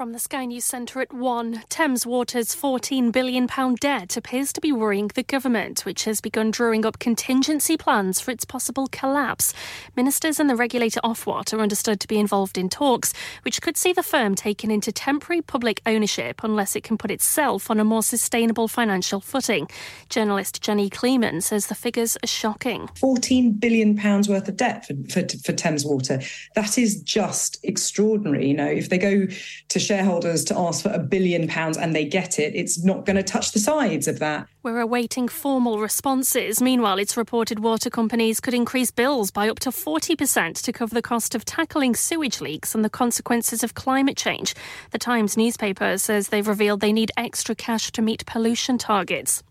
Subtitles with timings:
[0.00, 3.46] From the Sky News Centre at 1, Thames Water's £14 billion
[3.78, 8.30] debt appears to be worrying the government, which has begun drawing up contingency plans for
[8.30, 9.52] its possible collapse.
[9.94, 13.12] Ministers and the regulator Ofwat are understood to be involved in talks,
[13.42, 17.70] which could see the firm taken into temporary public ownership unless it can put itself
[17.70, 19.68] on a more sustainable financial footing.
[20.08, 22.86] Journalist Jenny Kleeman says the figures are shocking.
[22.94, 26.22] £14 billion worth of debt for, for, for Thames Water.
[26.54, 28.48] That is just extraordinary.
[28.48, 29.26] You know, if they go
[29.68, 33.16] to shareholders to ask for a billion pounds and they get it, it's not going
[33.16, 34.46] to touch the sides of that.
[34.62, 36.62] We're awaiting formal responses.
[36.62, 41.02] Meanwhile, it's reported water companies could increase bills by up to 40% to cover the
[41.02, 44.54] cost of tackling sewage leaks and the consequences of climate change.
[44.92, 49.42] The Times newspaper says they've revealed they need extra cash to meet pollution targets.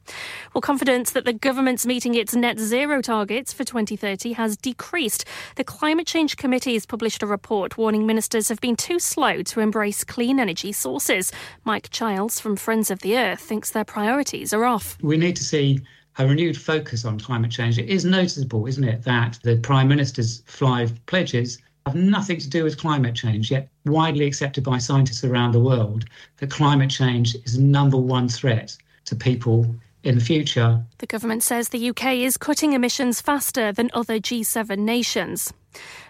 [0.54, 5.26] Well, confidence that the government's meeting its net zero targets for 2030 has decreased.
[5.56, 9.60] The Climate Change Committee has published a report warning ministers have been too slow to
[9.60, 11.32] embrace clean energy sources.
[11.64, 14.98] Mike Childs from Friends of the Earth thinks their priorities are off.
[15.02, 15.82] We need to see
[16.18, 17.80] a renewed focus on climate change.
[17.80, 22.64] It is noticeable, isn't it, that the Prime Minister's five pledges have nothing to do
[22.64, 26.06] with climate change, yet widely accepted by scientists around the world
[26.38, 28.76] that climate change is the number one threat
[29.06, 29.74] to people
[30.10, 30.84] in the future.
[30.98, 35.54] The government says the UK is cutting emissions faster than other G7 nations.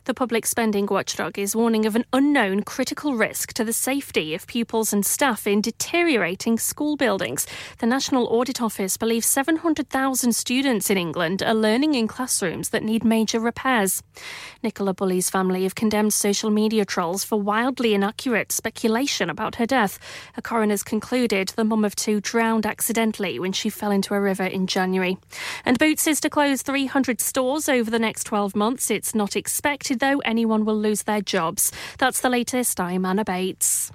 [0.10, 4.48] The public spending watchdog is warning of an unknown critical risk to the safety of
[4.48, 7.46] pupils and staff in deteriorating school buildings.
[7.78, 13.04] The National Audit Office believes 700,000 students in England are learning in classrooms that need
[13.04, 14.02] major repairs.
[14.64, 20.00] Nicola Bulley's family have condemned social media trolls for wildly inaccurate speculation about her death.
[20.38, 24.46] A coroner's concluded the mum of two drowned accidentally when she fell into a river
[24.46, 25.20] in January.
[25.66, 28.90] And Boots is to close 300 stores over the next 12 months.
[28.90, 29.59] It's not expected
[30.00, 31.72] though, anyone will lose their jobs.
[31.98, 32.80] That's the latest.
[32.80, 33.92] I'm Anna Bates.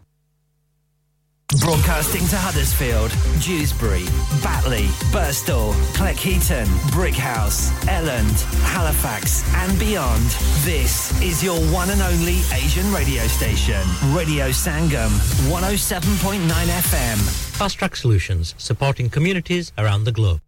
[1.61, 3.11] Broadcasting to Huddersfield,
[3.41, 4.05] Dewsbury,
[4.43, 10.25] Batley, Birstall, Cleckheaton, Brighouse, Elland, Halifax, and beyond.
[10.65, 13.81] This is your one and only Asian radio station,
[14.13, 15.11] Radio Sangam,
[15.49, 17.19] 107.9 FM.
[17.57, 20.41] Fast Track Solutions, supporting communities around the globe.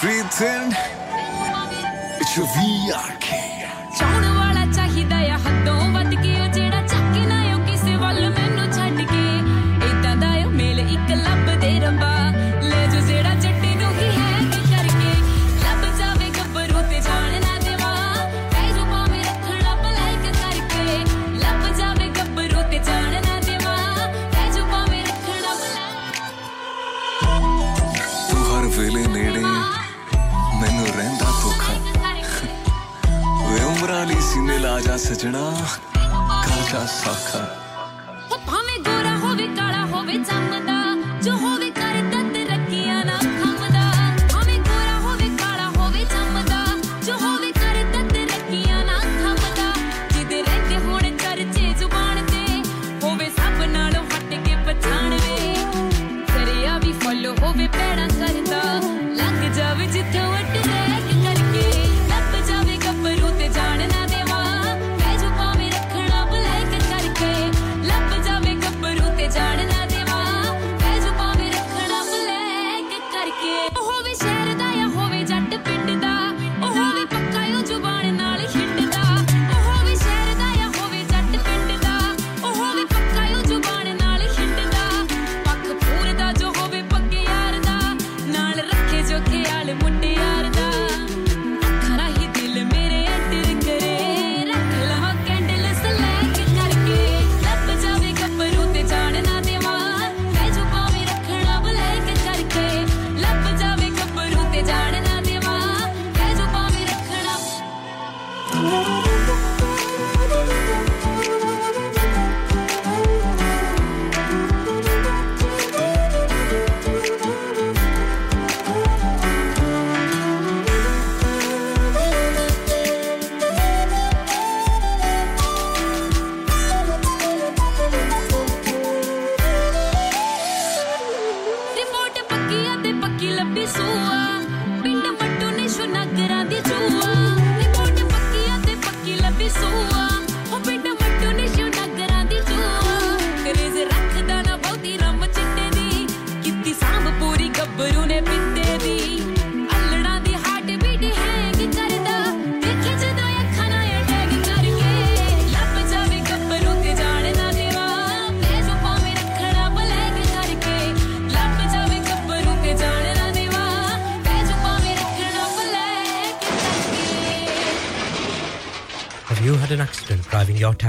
[0.00, 1.07] Breathe in.
[2.30, 3.47] It's your VRK.
[34.78, 35.44] आजा सजना
[36.46, 37.40] काजा साखा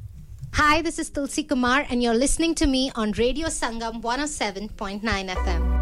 [0.55, 5.81] Hi, this is Tulsi Kumar, and you're listening to me on Radio Sangam 107.9 FM.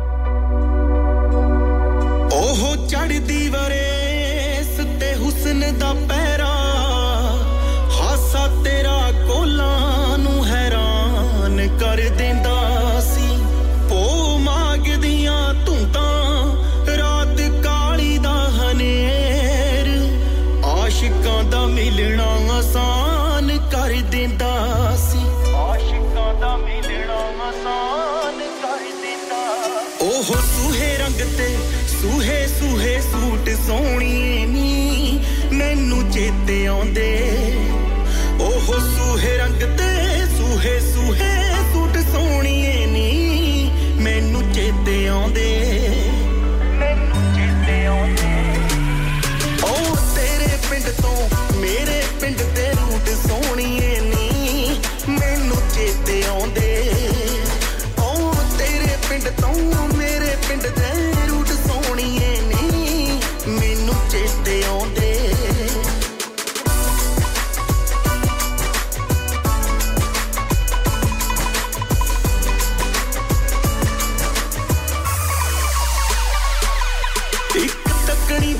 [2.33, 2.87] Oh,
[5.59, 6.49] ਹੁਸਨ ਦਾ ਪਹਿਰਾ
[7.93, 13.29] ਹਾਸਾ ਤੇਰਾ ਕੋਲਾਂ ਨੂੰ ਹੈਰਾਨ ਕਰ ਦਿੰਦਾ ਸੀ।
[13.89, 19.89] ਪੋ ਮਾਗਦੀਆਂ ਧੁੰਦਾਂ ਰਾਤ ਕਾਲੀ ਦਾ ਹਨੇਰ
[20.67, 22.29] ਆਸ਼ਿਕਾਂ ਦਾ ਮਿਲਣਾ
[22.59, 24.55] ਆਸਾਨ ਕਰ ਦਿੰਦਾ
[25.01, 25.25] ਸੀ।
[25.57, 27.19] ਆਸ਼ਿਕਾਂ ਦਾ ਮਿਲਣਾ
[27.49, 29.43] ਆਸਾਨ ਕਰ ਦਿੰਦਾ।
[30.03, 31.57] ਉਹ ਸੂਹੇ ਰੰਗ ਤੇ
[32.01, 33.98] ਸੂਹੇ ਸੂਹੇ ਸੂਟ ਮੈਨੂੰ
[36.69, 37.38] on this.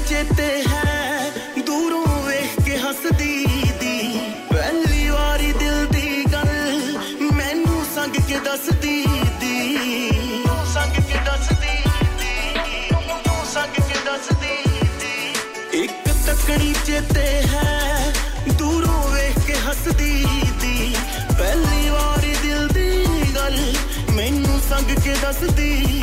[0.09, 1.31] ਚੇਤੇ ਹੈ,
[1.67, 3.47] ਦੂਰੋਂ ਵੇਖ ਕੇ ਹੱਸਦੀ
[3.81, 4.21] ਦੀ।
[4.51, 6.99] ਪਹਿਲੀ ਵਾਰੀ ਦਿਲ ਦੀ ਗੱਲ
[7.33, 9.05] ਮੈਨੂੰ ਸੰਗ ਕੇ ਦੱਸਦੀ
[9.41, 9.77] ਦੀ।
[10.75, 11.77] ਸੰਗ ਕੇ ਦੱਸਦੀ
[12.19, 12.89] ਦੀ।
[13.53, 18.13] ਸੰਗ ਕੇ ਦੱਸਦੀ ਦੀ। ਇੱਕ ਤੱਕਣੀ ਚੇਤੇ ਹੈ,
[18.59, 20.25] ਦੂਰੋਂ ਵੇਖ ਕੇ ਹੱਸਦੀ
[20.61, 20.97] ਦੀ।
[21.39, 23.05] ਪਹਿਲੀ ਵਾਰੀ ਦਿਲ ਦੀ
[23.37, 23.75] ਗੱਲ
[24.13, 26.03] ਮੈਨੂੰ ਸੰਗ ਕੇ ਦੱਸਦੀ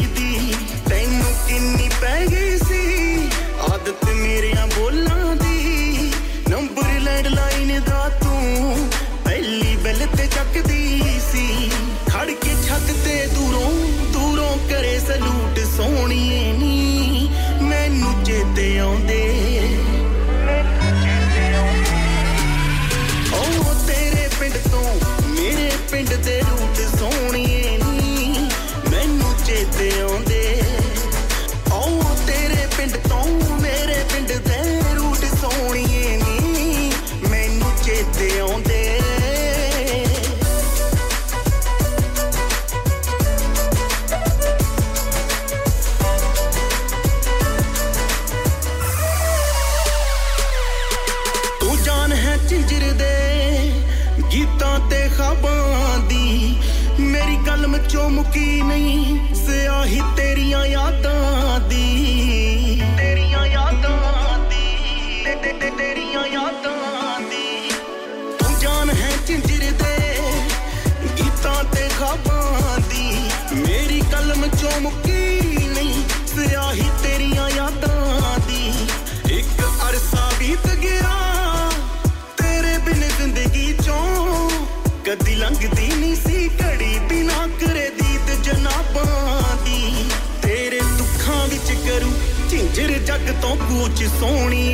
[94.21, 94.74] ਸੋਹਣੀ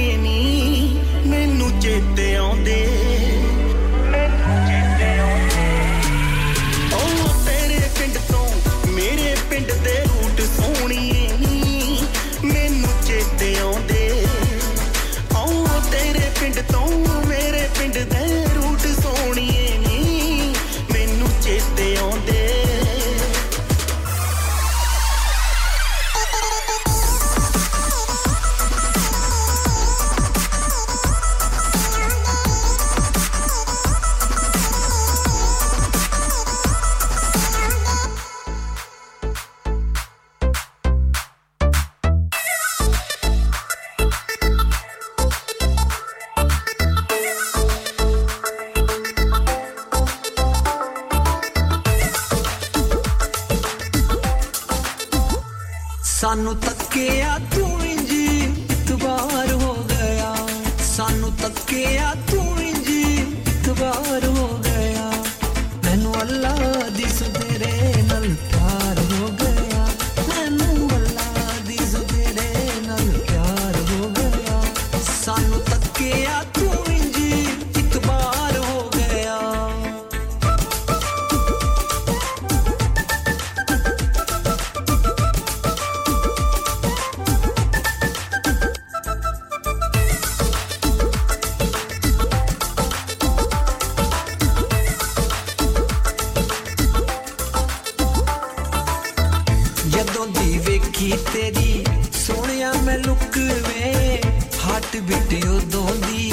[100.31, 104.21] ਦੀ ਵੇਖੀ ਤੇਰੀ ਸੋਹਣਿਆ ਮੈਂ ਲੁੱਕ ਵੇ
[104.67, 106.31] ਹੱਟ ਬਿਟ ਉਦੋਂ ਦੀ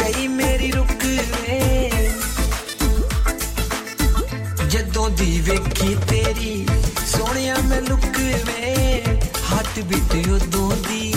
[0.00, 1.90] ਗਈ ਮੇਰੀ ਰੁਕ ਵੇ
[4.68, 6.66] ਜਦੋਂ ਦੀ ਵੇਖੀ ਤੇਰੀ
[7.06, 9.02] ਸੋਹਣਿਆ ਮੈਂ ਲੁੱਕ ਵੇ
[9.52, 11.14] ਹੱਟ ਬਿਟ ਉਦੋਂ ਦੀ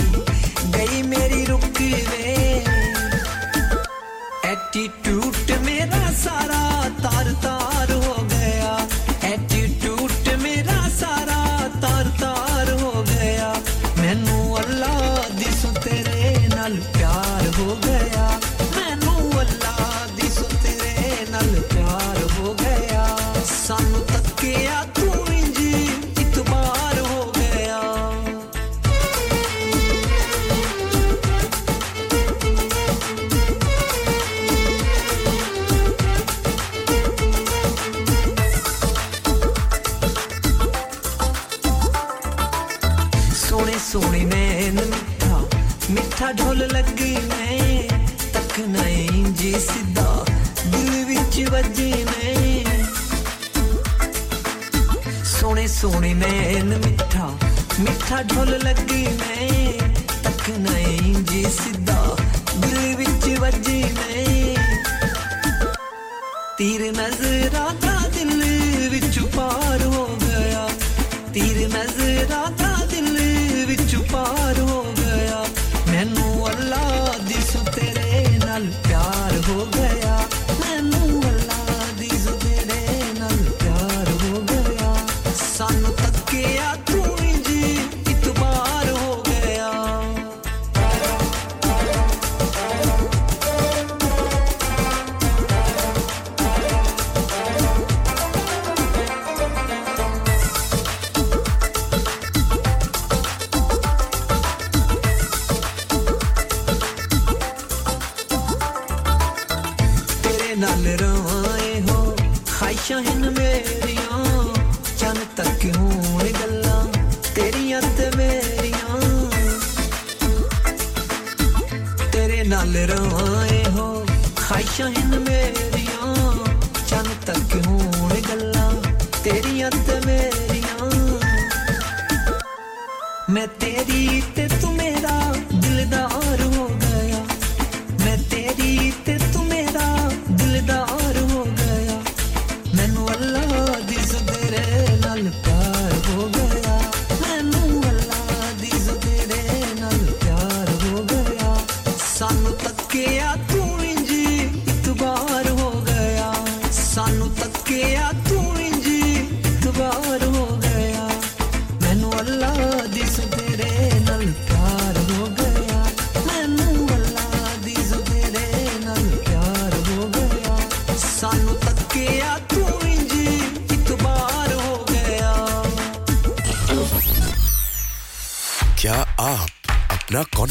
[0.78, 2.64] ਗਈ ਮੇਰੀ ਰੁਕ ਵੇ
[4.44, 5.05] attitude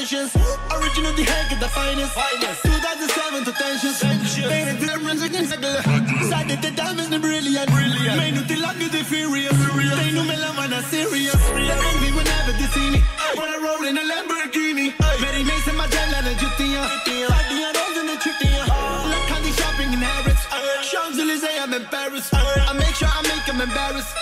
[0.00, 0.46] hair extensions.
[0.72, 2.16] Original the hair the finest.
[2.62, 4.04] 2007 to tensions.
[4.04, 5.82] Ain't it difference against the
[6.28, 7.68] Side the diamonds the brilliant.
[8.16, 9.52] May no till I get the furious.
[9.52, 11.40] They know me love when I'm serious.
[11.52, 13.00] They envy whenever they see me.
[13.36, 14.94] When I roll in a Lamborghini.
[15.20, 16.82] Mary Mason my gel and a juttiya.
[17.28, 18.64] Partying rolls in the chuttiya.
[19.10, 20.42] Look how they shopping in Harrods.
[20.90, 22.30] Champs-Élysées, I'm in Paris.
[22.32, 24.14] I make sure I make them embarrassed.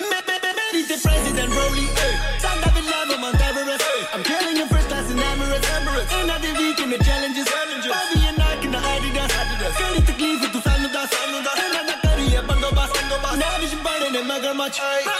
[0.00, 1.90] Mary the president rolling.
[2.38, 3.35] Stand up in love on
[14.66, 14.80] much.
[14.80, 15.15] Over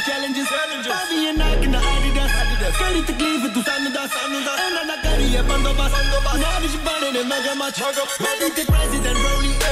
[0.00, 0.48] The challenges.
[0.88, 2.80] Bobby and Nike in the Adidas.
[2.80, 4.14] Ready to cleave with the sun and dust.
[4.16, 5.92] And I'm not curry up on the bus.
[6.40, 7.80] Now vision burning in Mugger much.
[7.80, 9.69] Mary the president rolling.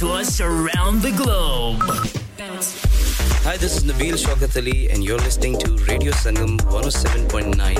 [0.00, 1.82] To us around the globe.
[3.44, 7.79] Hi, this is Nabil Shaukat Ali, and you're listening to Radio Sangam 107.9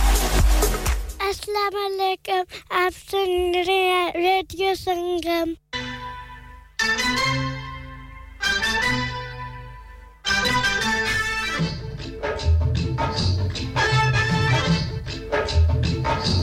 [1.40, 2.44] अस्सलाम वालेकुम
[2.78, 5.54] आप सुन रहे हैं radio Sangam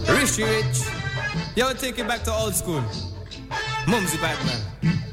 [0.08, 0.80] Richie Rich.
[1.56, 2.84] Yo, take it back to old school.
[3.88, 5.07] Mumsy Batman.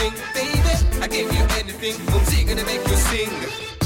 [0.00, 1.02] anything, baby.
[1.02, 2.06] I give you anything.
[2.06, 3.77] Boom, she gonna make you sing.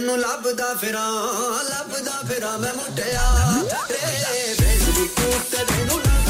[0.00, 1.08] ਤੈਨੂੰ ਲੱਭਦਾ ਫਿਰਾਂ
[1.64, 3.24] ਲੱਭਦਾ ਫਿਰਾਂ ਮੈਂ ਮੁੱਟਿਆ
[3.90, 6.29] ਰੇ ਫੇਸਬੁੱਕ ਤੇ ਤੈਨੂੰ ਲੱਭਦਾ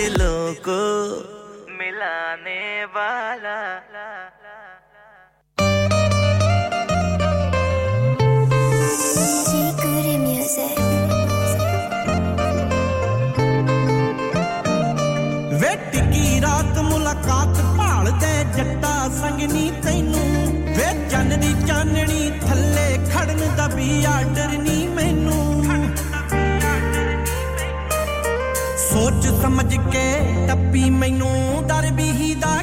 [0.00, 0.82] दिलों को
[1.78, 2.62] मिलाने
[2.94, 3.56] वाला।
[15.60, 20.24] वे टिकी रात मुलाकात भालदे जट्टा संगनी तैनू।
[20.78, 22.22] वे चन्न दी चानणी
[23.12, 24.16] खड़न दबिया
[29.39, 30.03] ਸਮਝ ਕੇ
[30.47, 32.61] ਟੱਪੀ ਮੈਨੂੰ ਦਰ ਵੀ ਹੀ ਦਾ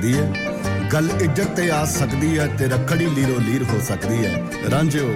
[0.00, 4.70] ਸਕਦੀ ਹੈ। ਗੱਲ ਇੱਜ਼ਤ ਤੇ ਆ ਸਕਦੀ ਹੈ ਤੇ ਰੱਖੜੀ ਲੀਰੋ ਲੀਰ ਹੋ ਸਕਦੀ ਹੈ।
[4.70, 5.08] ਰਾਂਝਿਓ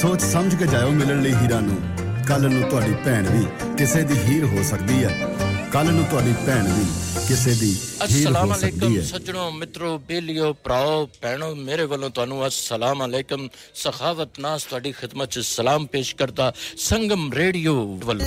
[0.00, 1.76] ਸੋਚ ਸਮਝ ਕੇ ਜਾਇਓ ਮਿਲਣ ਲਈ ਹੀਰਾ ਨੂੰ।
[2.28, 3.44] ਕੱਲ ਨੂੰ ਤੁਹਾਡੀ ਭੈਣ ਵੀ
[3.78, 5.10] ਕਿਸੇ ਦੀ ਹੀਰ ਹੋ ਸਕਦੀ ਹੈ।
[5.72, 6.84] ਕੱਲ ਨੂੰ ਤੁਹਾਡੀ ਭੈਣ ਵੀ
[7.28, 7.74] ਕਿਸੇ ਦੀ
[8.04, 14.92] ਅਸਲਾਮ ਅਲੈਕਮ ਸੱਜਣੋ ਮਿੱਤਰੋ ਬੇਲੀਓ ਭਰਾਓ ਭੈਣੋ ਮੇਰੇ ਵੱਲੋਂ ਤੁਹਾਨੂੰ ਅਸਲਾਮ ਅਲੈਕਮ। ਸਖਾਵਤ ਨਾਸ ਤੁਹਾਡੀ
[14.92, 18.26] ਖਿਦਮਤ ਚ ਸਲਾਮ ਪੇਸ਼ ਕਰਦਾ ਸੰਗਮ ਰੇਡੀਓ ਵੱਲੋਂ।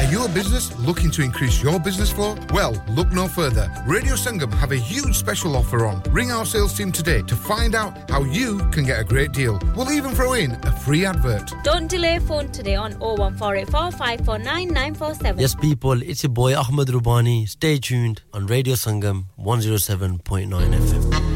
[0.00, 2.34] Are you a business looking to increase your business flow?
[2.54, 3.70] Well, look no further.
[3.84, 6.02] Radio Sangam have a huge special offer on.
[6.10, 9.60] Ring our sales team today to find out how you can get a great deal.
[9.76, 11.52] We'll even throw in a free advert.
[11.64, 15.38] Don't delay phone today on 01484 549 947.
[15.38, 17.46] Yes, people, it's your boy Ahmed Rubani.
[17.46, 21.29] Stay tuned on Radio Sangam 107.9 FM.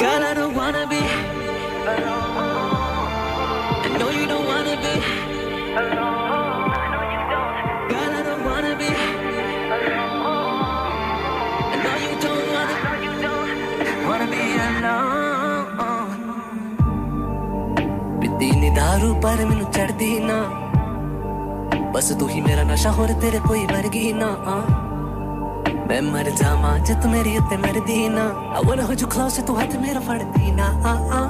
[0.00, 1.00] Girl, I don't wanna be
[3.84, 4.94] I know you don't wanna be
[7.90, 8.90] Girl, I don't wanna be
[11.72, 12.76] I know you don't wanna
[14.08, 15.10] Wanna be alone
[18.20, 20.38] ਪੀਤੀ ਨੀ ਦਾਰੂ ਪਰ ਮੈਨੂੰ ਚੜਦੀ ਨਾ
[21.94, 24.56] ਬਸ ਤੂੰ ਹੀ ਮੇਰਾ ਨਸ਼ਾ ਹੋਰ ਤੇਰੇ ਕੋਈ ਵਰਗੀ ਨਾ ਆ
[25.87, 28.23] मैं मर जावा जे तू मेरी उत्ते मर दीना
[28.57, 31.21] अवन हो होल्ड यू क्लोज तू हाथ मेरा फड़ दीना आ आ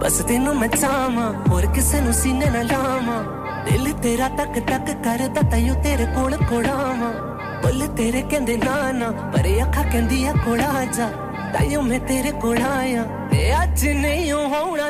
[0.00, 3.16] बस तेनु मैं चावा और किसे नु सीने ना लावा।
[3.66, 7.10] दिल तेरा तक तक कर दता यू तेरे कोल कोड़ावा।
[7.60, 11.08] बुल तेरे कहंदे नाना, पर अखा कहंदी कोड़ा जा।
[11.52, 14.88] ताइयों मैं तेरे कोल आया, ते अज नहीं होना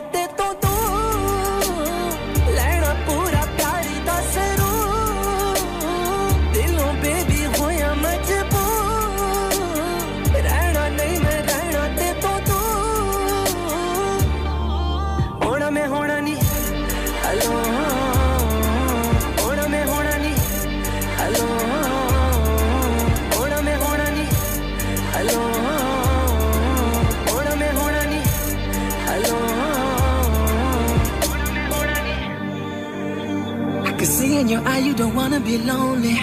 [34.97, 36.15] don't wanna be lonely.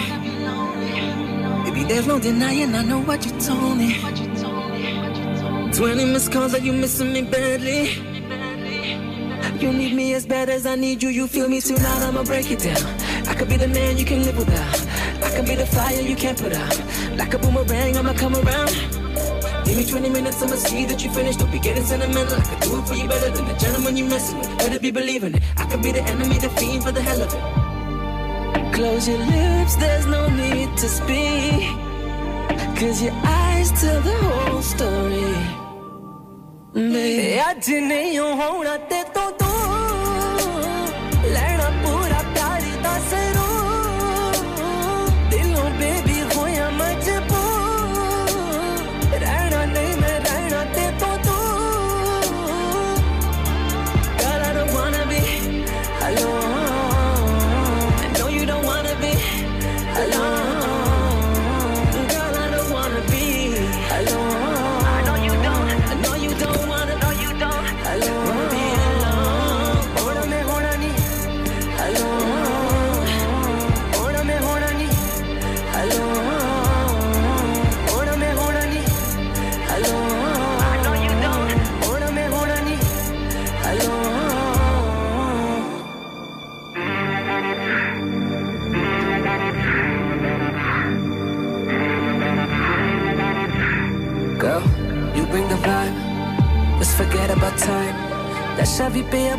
[1.64, 4.00] Baby, there's no denying, I know what you told me.
[5.72, 7.90] 20 missed calls that you missing me badly.
[9.60, 11.10] You need me as bad as I need you.
[11.10, 12.84] You feel me tonight, I'ma break it down.
[13.28, 14.80] I could be the man you can live without.
[15.22, 16.82] I can be the fire you can't put out.
[17.16, 18.70] Like a boomerang, I'ma come around.
[19.64, 21.38] Give me 20 minutes, I'ma see that you finished.
[21.38, 22.38] Don't be getting sentimental.
[22.38, 24.58] I could do it for you better than the gentleman you messing with.
[24.58, 25.42] Better be believing it.
[25.56, 27.51] I could be the enemy, the fiend for the hell of it.
[28.71, 31.63] Close your lips, there's no need to speak.
[32.79, 35.33] Cause your eyes tell the whole story.
[36.75, 39.30] Baby, ਅੱਜ ਨਹੀਂ ਹੋਣਾ ਤੇ ਤੋਂ
[98.62, 99.36] That Chevy be a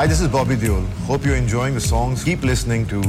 [0.00, 0.86] Hi, this is Bobby Deol.
[1.06, 2.22] Hope you're enjoying the songs.
[2.24, 3.02] Keep listening to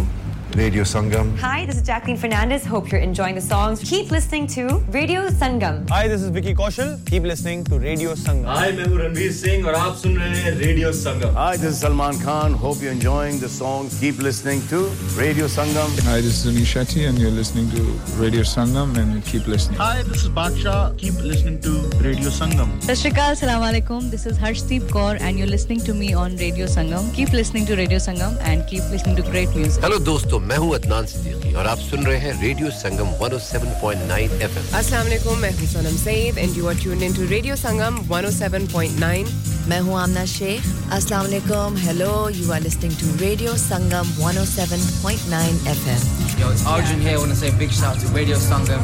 [0.55, 1.38] Radio Sangam.
[1.39, 2.65] Hi, this is Jacqueline Fernandez.
[2.65, 3.82] Hope you're enjoying the songs.
[3.88, 5.88] Keep listening to Radio Sangam.
[5.89, 6.97] Hi, this is Vicky Kaushal.
[7.05, 8.45] Keep listening to Radio Sangam.
[8.45, 11.80] Hi, मैं हूँ रणवीर सिंह और आप सुन रहे हैं radio Sangam Hi, this is
[11.82, 12.53] Salman Khan.
[12.63, 13.99] Hope you're enjoying the songs.
[13.99, 14.80] Keep listening to
[15.19, 15.93] Radio Sangam.
[16.07, 17.84] Hi, this is Sunil Shetty, and you're listening to
[18.23, 19.78] Radio Sangam, and keep listening.
[19.84, 20.78] Hi, this is Baksha.
[20.97, 21.75] Keep listening to
[22.07, 22.73] Radio Sangam.
[22.83, 27.14] Sat Shrikal, Assalamu This is Harshdeep Kaur and you're listening to me on Radio Sangam.
[27.14, 29.80] Keep listening to Radio Sangam and keep listening to great music.
[29.85, 34.66] Hello दोस्तों, मैं हूं अदनान सिद्दीकी और आप सुन रहे हैं Radio Sangam 107.9 FM.
[34.74, 39.30] Assalamu Alaikum, मैं हूं Sanam Saeed and you are tuned into Radio Sangam 107.9.
[39.68, 40.66] मैं हूं आमना Sheikh.
[40.99, 41.78] Assalamu Alaikum.
[41.87, 46.03] Hello, you are listening to Radio Sangam 107.9 FM.
[46.41, 47.14] Yo, it's Arjun here.
[47.14, 48.83] I want to say a big shout to Radio Sangam,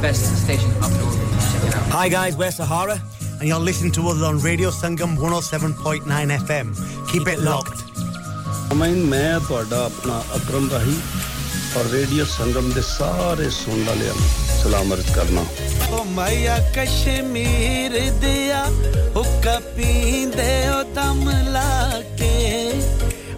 [0.00, 1.18] best station up north.
[1.52, 1.96] Check it out.
[1.98, 3.02] Hi guys, we're Sahara
[3.39, 6.05] and you're listening to us on Radio Sangam 107.9
[6.37, 6.67] FM.
[7.11, 7.81] Keep it locked.
[8.75, 10.95] ਮੈਂ ਮੈਂ ਤੁਹਾਡਾ ਆਪਣਾ ਅਕਰਮ ਰਾਹੀ
[11.77, 14.27] ਔਰ radio ਸੰਗਮ ਦੇ ਸਾਰੇ ਸੁਣਨ ਵਾਲਿਆਂ ਨੂੰ
[14.61, 15.43] ਸਲਾਮ ਅਰਜ਼ ਕਰਨਾ
[15.93, 18.63] ਓ ਮਾਇਆ ਕਸ਼ਮੀਰ ਦਿਆ
[19.15, 22.33] ਹੁੱਕਾ ਪੀਂਦੇ ਓ ਦਮ ਲਾ ਕੇ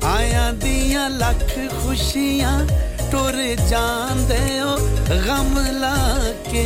[0.05, 2.57] ਆਇਆਂ ਦੀਆਂ ਲੱਖ ਖੁਸ਼ੀਆਂ
[3.11, 3.33] ਟੁਰ
[3.69, 4.77] ਜਾਂਦੇ ਓ
[5.27, 5.95] ਗਮ ਲਾ
[6.51, 6.65] ਕੇ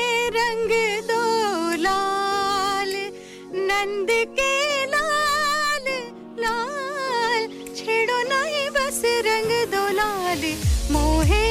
[0.33, 0.71] रंग
[1.07, 1.23] दो
[1.81, 2.91] लाल,
[3.61, 4.53] नंद के
[4.85, 5.87] लाल
[6.39, 10.41] लाल। छेड़ो नहीं बस रंग दो लाल,
[10.91, 11.43] मोहे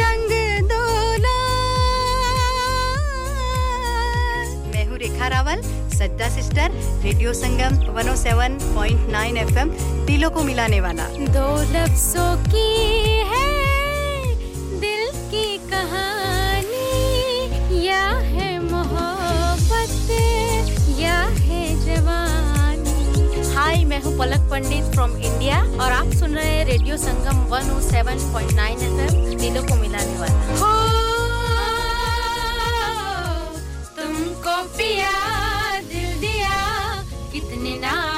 [0.00, 0.32] रंग
[0.72, 0.82] दो
[1.16, 1.38] लाल।
[4.74, 5.62] मैं हूँ रेखा रावल
[5.98, 6.68] सज्जा सिस्टर,
[7.04, 9.68] रेडियो संगम 107.9 एफएम
[10.06, 11.08] दिलों को मिलाने वाला।
[11.38, 12.68] दो लफ्जों की
[13.32, 13.48] है,
[14.80, 16.17] दिल की कहानी।
[24.18, 29.74] पलक पंडित फ्रॉम इंडिया और आप सुन रहे हैं रेडियो संगम 107.9 एफएम दिलों को
[29.74, 30.72] मिलाने वाला। हो,
[33.96, 35.12] तुमको पिया,
[35.92, 36.56] दिल दिया,
[37.32, 38.17] कितने नाज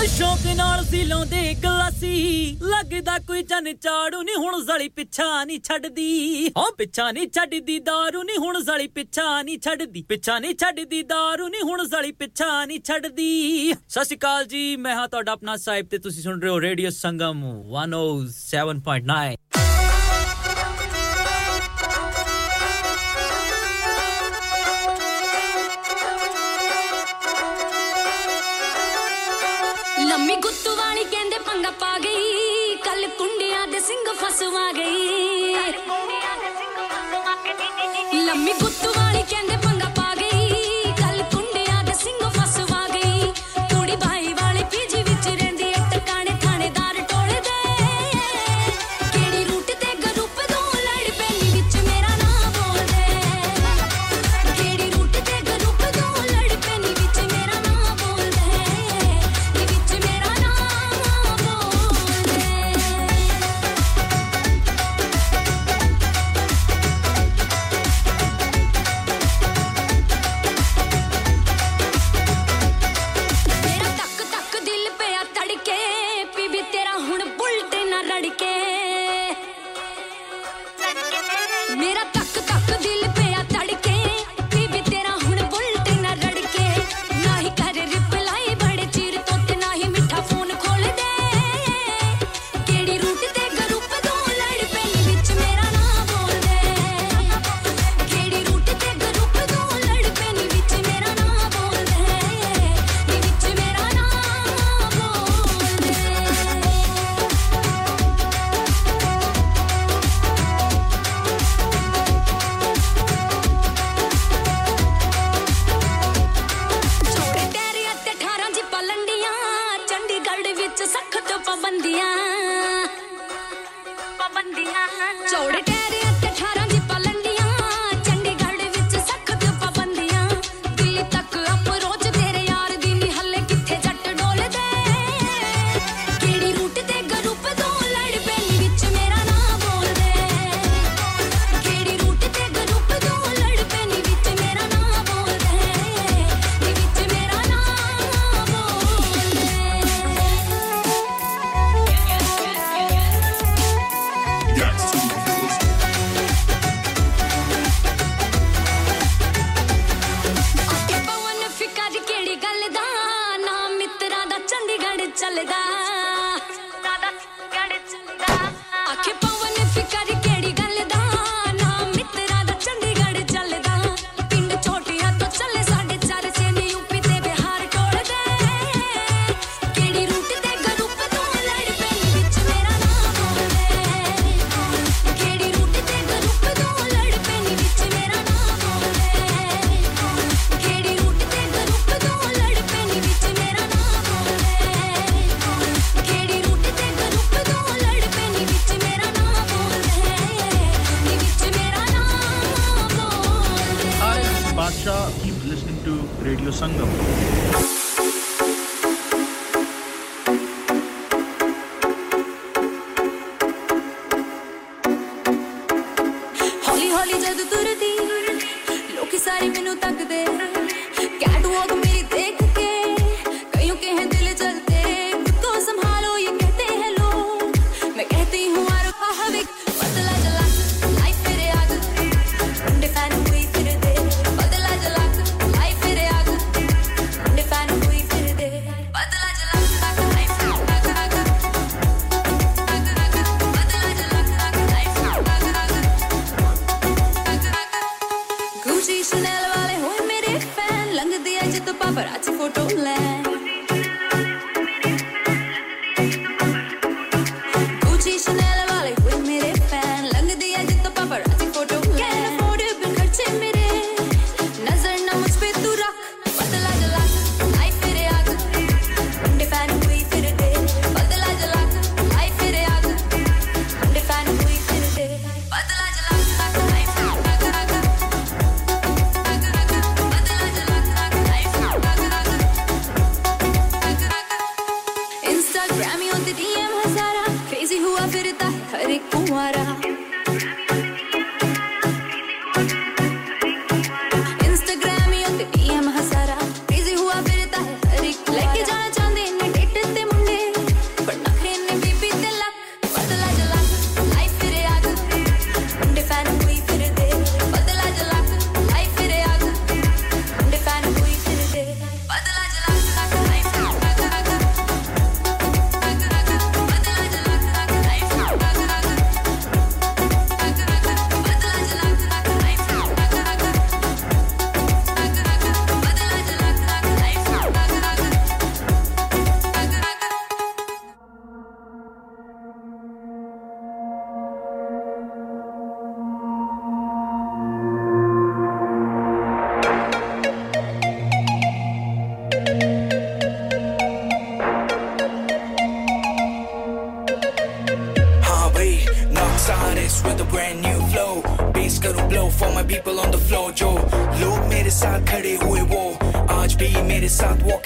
[0.08, 6.50] ਸ਼ੌਕ ਨਾਲ ਸੀ ਲਾਉਂਦੇ ਗਲਾਸੀ ਲੱਗਦਾ ਕੋਈ ਜਨ ਚਾੜੂ ਨਹੀਂ ਹੁਣ ਜ਼ਲੀ ਪਿੱਛਾ ਨਹੀਂ ਛੱਡਦੀ
[6.56, 11.48] ਓ ਪਿੱਛਾ ਨਹੀਂ ਛੱਡਦੀ दारू ਨਹੀਂ ਹੁਣ ਜ਼ਲੀ ਪਿੱਛਾ ਨਹੀਂ ਛੱਡਦੀ ਪਿੱਛਾ ਨਹੀਂ ਛੱਡਦੀ दारू
[11.50, 15.86] ਨਹੀਂ ਹੁਣ ਜ਼ਲੀ ਪਿੱਛਾ ਨਹੀਂ ਛੱਡਦੀ ਸਤਿ ਸ਼੍ਰੀ ਅਕਾਲ ਜੀ ਮੈਂ ਹਾਂ ਤੁਹਾਡਾ ਆਪਣਾ ਸਾਹਿਬ
[15.90, 17.42] ਤੇ ਤੁਸੀਂ ਸੁਣ ਰਹੇ ਹੋ ਰੇਡੀਓ ਸੰਗਮ
[17.76, 19.49] 107.9
[34.31, 35.55] ਆਸੂ ਆ ਗਈ।
[38.25, 38.90] ਲੰਮੀ ਗੁੱਤੂ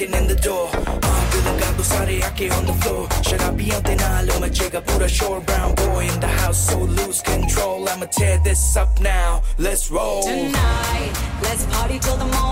[0.08, 0.70] knocking in the door.
[0.74, 3.24] I'm feeling ਤੂੰ ਸਾਰੇ ਆਕੇ on the floor.
[3.24, 7.88] ਸ਼ਰਾਬੀਆਂ ਦੇ ਨਾਲ ਮਚੇਗਾ a sure brown boy in the house so lose control.
[7.89, 9.41] I'ma tear this up now.
[9.68, 10.24] Let's roll.
[10.24, 12.45] Tonight let's party till the morning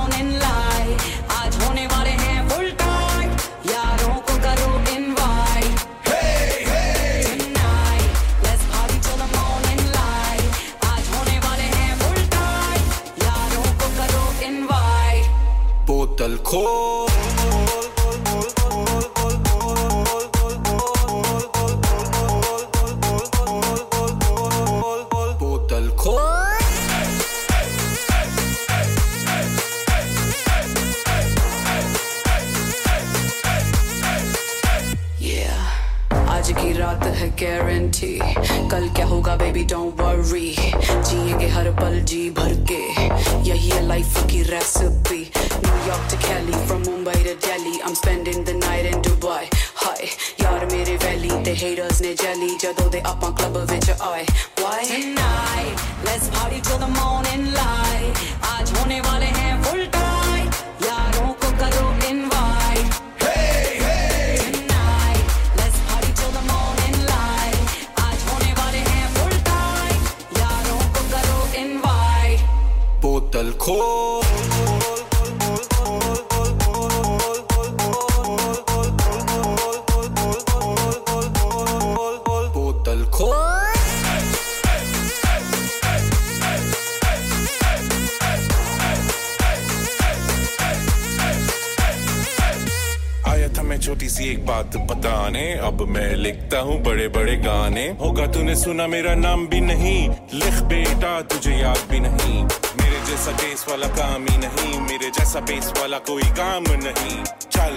[98.54, 102.44] तूने सुना मेरा नाम भी नहीं। लिख बेटा तुझे याद भी नहीं।
[102.80, 107.18] मेरे जैसा बेस वाला काम ही नहीं। मेरे जैसा बेस वाला कोई काम नहीं।
[107.50, 107.74] चल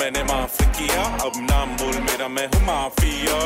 [0.00, 3.36] मैंने माफ़ किया। अब नाम बोल मेरा मैं हूँ माफिया।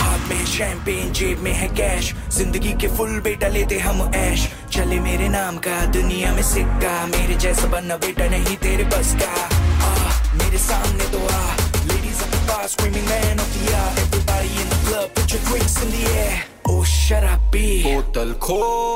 [0.00, 5.00] हाथ में शैंपेन जेब में है कैश ज़िंदगी के फुल बेटा लेते हम ऐश चले
[5.00, 9.32] मेरे नाम का दुनिया में सिक्का। मेरे जैसा बनना बेटा नहीं तेरे बस का।
[9.88, 9.94] आ,
[10.36, 11.42] मेरे सामने तो आ।
[11.90, 12.66] Ladies at the bar
[18.50, 18.90] tight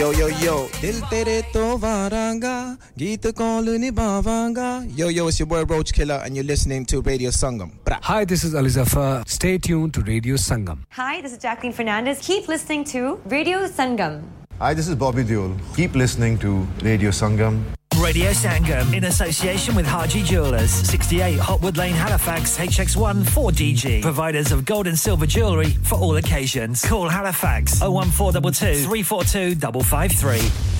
[0.00, 1.40] Yo, yo, yo, दिल तेरे
[3.00, 4.84] Gita Koluni Bavanga.
[4.94, 7.82] Yo, yo, it's your boy Roach Killa, and you're listening to Radio Sangam.
[7.82, 7.98] Bra.
[8.02, 9.24] Hi, this is Ali Zafar.
[9.26, 10.80] Stay tuned to Radio Sangam.
[10.90, 12.18] Hi, this is Jacqueline Fernandez.
[12.20, 14.24] Keep listening to Radio Sangam.
[14.58, 15.58] Hi, this is Bobby Deol.
[15.74, 17.62] Keep listening to Radio Sangam.
[18.02, 24.02] Radio Sangam in association with Haji Jewelers, 68 Hopwood Lane, Halifax, HX1 4DG.
[24.02, 26.84] Providers of gold and silver jewellery for all occasions.
[26.84, 30.79] Call Halifax 01422 342 553.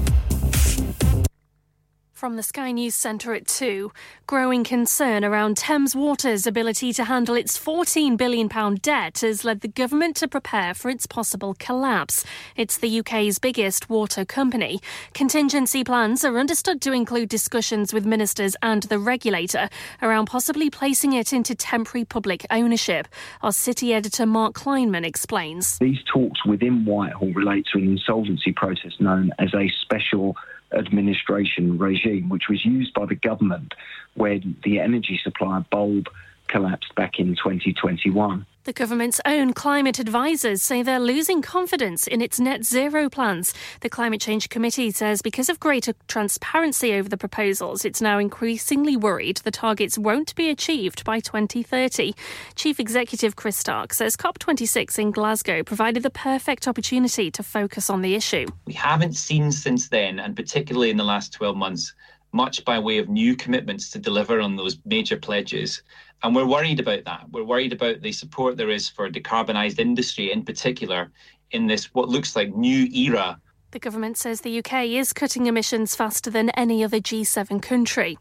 [2.21, 3.91] From the Sky News Centre at 2,
[4.27, 9.67] growing concern around Thames Water's ability to handle its £14 billion debt has led the
[9.67, 12.23] government to prepare for its possible collapse.
[12.55, 14.81] It's the UK's biggest water company.
[15.15, 19.67] Contingency plans are understood to include discussions with ministers and the regulator
[20.03, 23.07] around possibly placing it into temporary public ownership.
[23.41, 25.79] Our city editor Mark Kleinman explains.
[25.79, 30.37] These talks within Whitehall relate to an insolvency process known as a special
[30.73, 33.73] administration regime, which was used by the government
[34.15, 36.07] when the energy supplier Bulb
[36.51, 38.45] collapsed back in 2021.
[38.63, 43.55] The government's own climate advisers say they're losing confidence in its net zero plans.
[43.79, 48.95] The Climate Change Committee says because of greater transparency over the proposals, it's now increasingly
[48.95, 52.13] worried the targets won't be achieved by 2030.
[52.53, 58.03] Chief Executive Chris Stark says COP26 in Glasgow provided the perfect opportunity to focus on
[58.03, 58.45] the issue.
[58.65, 61.95] We haven't seen since then, and particularly in the last 12 months,
[62.31, 65.81] much by way of new commitments to deliver on those major pledges.
[66.23, 67.25] And we're worried about that.
[67.31, 71.11] We're worried about the support there is for decarbonised industry in particular
[71.51, 73.39] in this, what looks like new era
[73.71, 78.17] The government says the UK is cutting emissions faster than any other G7 country.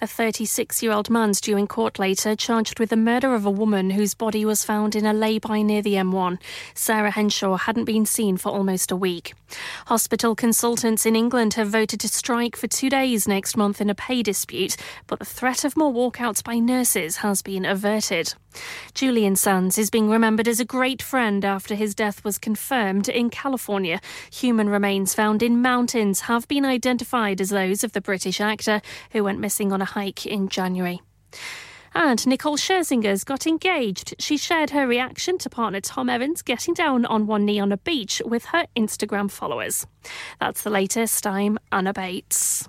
[0.00, 3.50] A 36 year old man's due in court later, charged with the murder of a
[3.50, 6.40] woman whose body was found in a lay by near the M1.
[6.74, 9.34] Sarah Henshaw hadn't been seen for almost a week.
[9.86, 13.94] Hospital consultants in England have voted to strike for two days next month in a
[13.94, 14.76] pay dispute,
[15.06, 18.34] but the threat of more walkouts by nurses has been averted.
[18.94, 23.30] Julian Sands is being remembered as a great friend after his death was confirmed in
[23.30, 24.00] California.
[24.32, 28.80] Human remains found in mountains have been identified as those of the British actor
[29.12, 31.00] who went missing on a hike in January.
[31.94, 34.14] And Nicole Scherzinger's got engaged.
[34.18, 37.78] She shared her reaction to partner Tom Evans getting down on one knee on a
[37.78, 39.86] beach with her Instagram followers.
[40.38, 41.26] That's the latest.
[41.26, 42.68] I'm Anna Bates.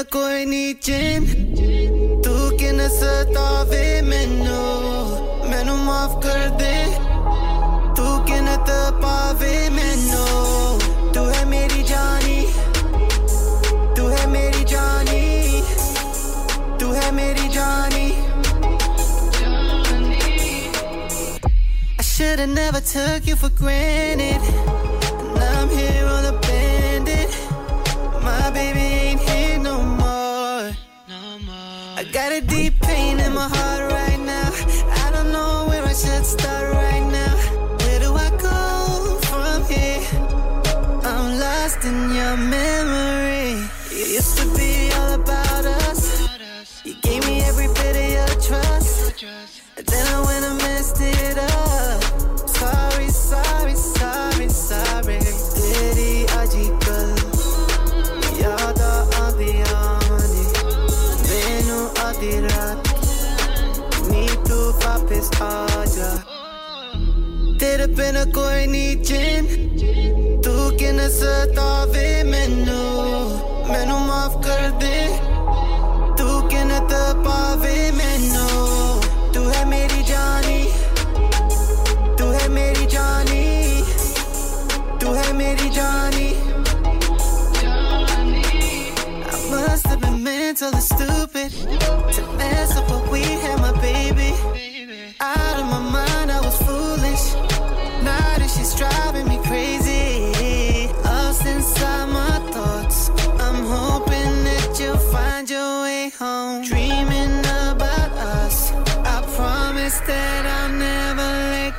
[0.00, 1.24] ਬਿਨਾ ਕੋਈ ਨਹੀਂ ਚੈਨ
[2.24, 6.72] ਤੂੰ ਕਿਨ ਸਤਾਵੇ ਮੈਨੂੰ ਮੈਨੂੰ ਮਾਫ ਕਰ ਦੇ
[7.96, 10.80] ਤੂੰ ਕਿਨ ਤਪਾਵੇ ਮੈਨੂੰ
[11.14, 12.46] ਤੂੰ ਹੈ ਮੇਰੀ ਜਾਨੀ
[13.96, 15.62] ਤੂੰ ਹੈ ਮੇਰੀ ਜਾਨੀ
[16.80, 18.12] ਤੂੰ ਹੈ ਮੇਰੀ ਜਾਨੀ
[21.98, 24.40] I should've never took you for granted.
[25.36, 27.30] Now I'm here on a bandit.
[28.22, 28.89] My baby
[32.31, 34.51] got a deep pain in my heart right now.
[35.05, 37.35] I don't know where I should start right now.
[37.79, 40.01] Where do I go from here?
[41.03, 43.20] I'm lost in your memory.
[71.11, 75.07] ਸਤਾ ਵੇ ਮੈਨੂੰ ਮੈਨੂੰ ਮਾਫ ਕਰ ਦੇ
[76.17, 76.69] ਤੂੰ ਕਿਨ
[77.25, 79.01] ਪਾਵੇ ਮੈਨੂੰ
[79.33, 80.71] ਤੂੰ ਹੈ ਮੇਰੀ ਜਾਨੀ
[82.17, 83.83] ਤੂੰ ਹੈ ਮੇਰੀ ਜਾਨੀ
[84.99, 86.29] ਤੂੰ ਹੈ ਮੇਰੀ ਜਾਨੀ
[89.33, 90.90] I must have been meant to listen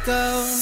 [0.04, 0.61] go.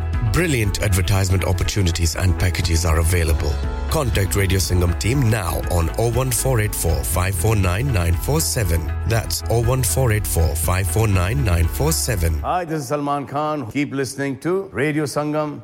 [0.33, 3.53] Brilliant advertisement opportunities and packages are available.
[3.89, 8.85] Contact Radio Sangam team now on 01484 549 947.
[9.07, 12.39] That's 01484 549 947.
[12.39, 13.69] Hi, this is Salman Khan.
[13.71, 15.63] Keep listening to Radio Sangam.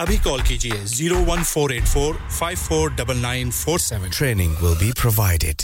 [0.00, 4.10] अभी call कीजिए zero one four eight four five four double nine four seven.
[4.10, 5.62] Training will be provided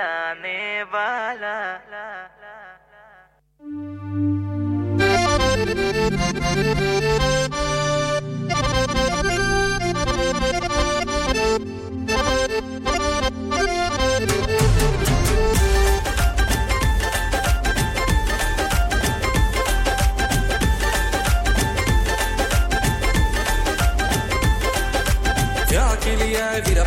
[0.00, 1.56] मिलाने वाला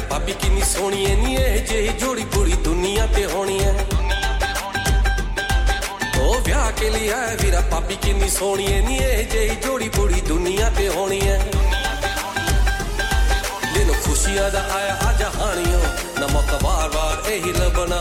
[0.09, 2.42] ਭਾਬੀ ਕਿੰਨੀ ਸੋਹਣੀ ਐ ਨੀ ਇਹ ਜਿਹੀ ਜੋੜੀ ਪੂਰੀ ਦੁਨੀਆ
[3.23, 3.73] ਤੇ ਹੋਣੀ ਐ
[6.19, 10.21] ਉਹ ਵਿਆਹ ਕੇ ਲਈ ਆਇਆ ਵੀਰਾ ਭਾਬੀ ਕਿੰਨੀ ਸੋਹਣੀ ਐ ਨੀ ਇਹ ਜਿਹੀ ਜੋੜੀ ਪੂਰੀ
[10.21, 11.37] ਦੁਨੀਆ ਤੇ ਹੋਣੀ ਐ
[13.73, 15.79] ਦਿਨ ਖੁਸ਼ੀਆਂ ਦਾ ਆਇਆ ਆ ਜਹਾਨੀਓ
[16.19, 17.99] ਨਾ ਮੌਕਾ ਵਾਰ ਵਾਰ ਇਹੀ ਲੱਭਣਾ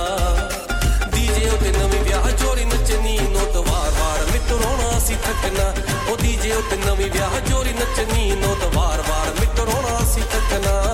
[1.14, 5.72] ਡੀਜੇ ਉਤੇ ਨਵੀਂ ਵਿਆਹ ਜੋੜੀ ਨੱਚਣੀ ਨੋਟ ਵਾਰ ਵਾਰ ਮਿੱਤਰੋਣਾ ਸੀ ਥੱਕਣਾ
[6.10, 10.91] ਉਹ ਡੀਜੇ ਉਤੇ ਨਵੀਂ ਵਿਆਹ ਜੋੜੀ ਨੱਚਣੀ ਨੋਟ ਵਾਰ ਵਾਰ ਮਿੱਤਰੋਣਾ ਸੀ ਥੱਕਣਾ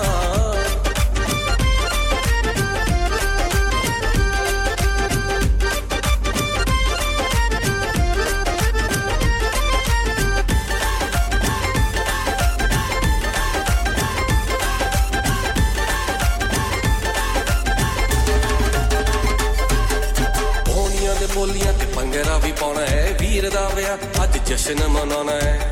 [24.50, 25.70] ਜਸ਼ਨ ਮਨਾਉਣਾ ਹੈ।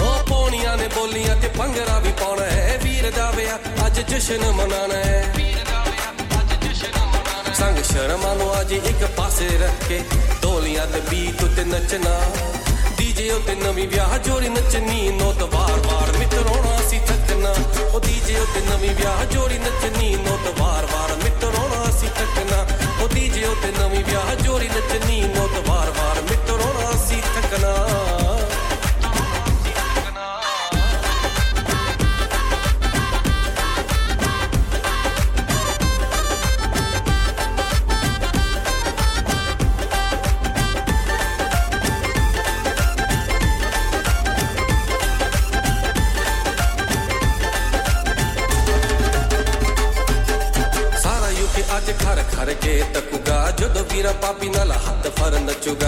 [0.00, 4.94] ਉਹ ਪੌਣੀਆਂ ਨੇ ਬੋਲੀਆਂ ਤੇ ਪੰਗਰਾ ਵੀ ਪਾਉਣਾ ਹੈ। ਵੀਰ ਦਾ ਵਿਆਹ ਅੱਜ ਜਸ਼ਨ ਮਨਾਉਣਾ
[4.94, 5.34] ਹੈ।
[7.54, 10.00] ਸੰਗ ਸ਼ਰਮਾਂ ਨੂੰ ਅੱਜ ਇੱਕ ਪਾਸੇ ਰੱਖ ਕੇ
[10.42, 12.20] ਢੋਲੀਆਂ ਤੇ ਬੀਤ ਉੱਤੇ ਨੱਚਣਾ।
[12.98, 17.54] ਡੀਜੇ ਉੱਤੇ ਨਵੀਂ ਵਿਆਹ ਜੋੜੀ ਨੱਚਣੀ, ਨੋਤ ਵਾਰ-ਵਾਰ ਮਿੱਤਰੋਣਾ ਸੀ ਥੱਕਣਾ।
[17.94, 22.66] ਉਹ ਡੀਜੇ ਉੱਤੇ ਨਵੀਂ ਵਿਆਹ ਜੋੜੀ ਨੱਚਣੀ, ਨੋਤ ਵਾਰ-ਵਾਰ ਮਿੱਤਰੋਣਾ ਸੀ ਥੱਕਣਾ।
[23.02, 26.22] ਉਹ ਡੀਜੇ ਉੱਤੇ ਨਵੀਂ ਵਿਆਹ ਜੋੜੀ ਨੱਚਣੀ, ਨੋਤ ਵਾਰ-ਵਾਰ
[53.92, 55.84] ವೀರ ಪಾಪಿನಲ ಹದ್ದ ಫರ ನಚ್ಚುಗ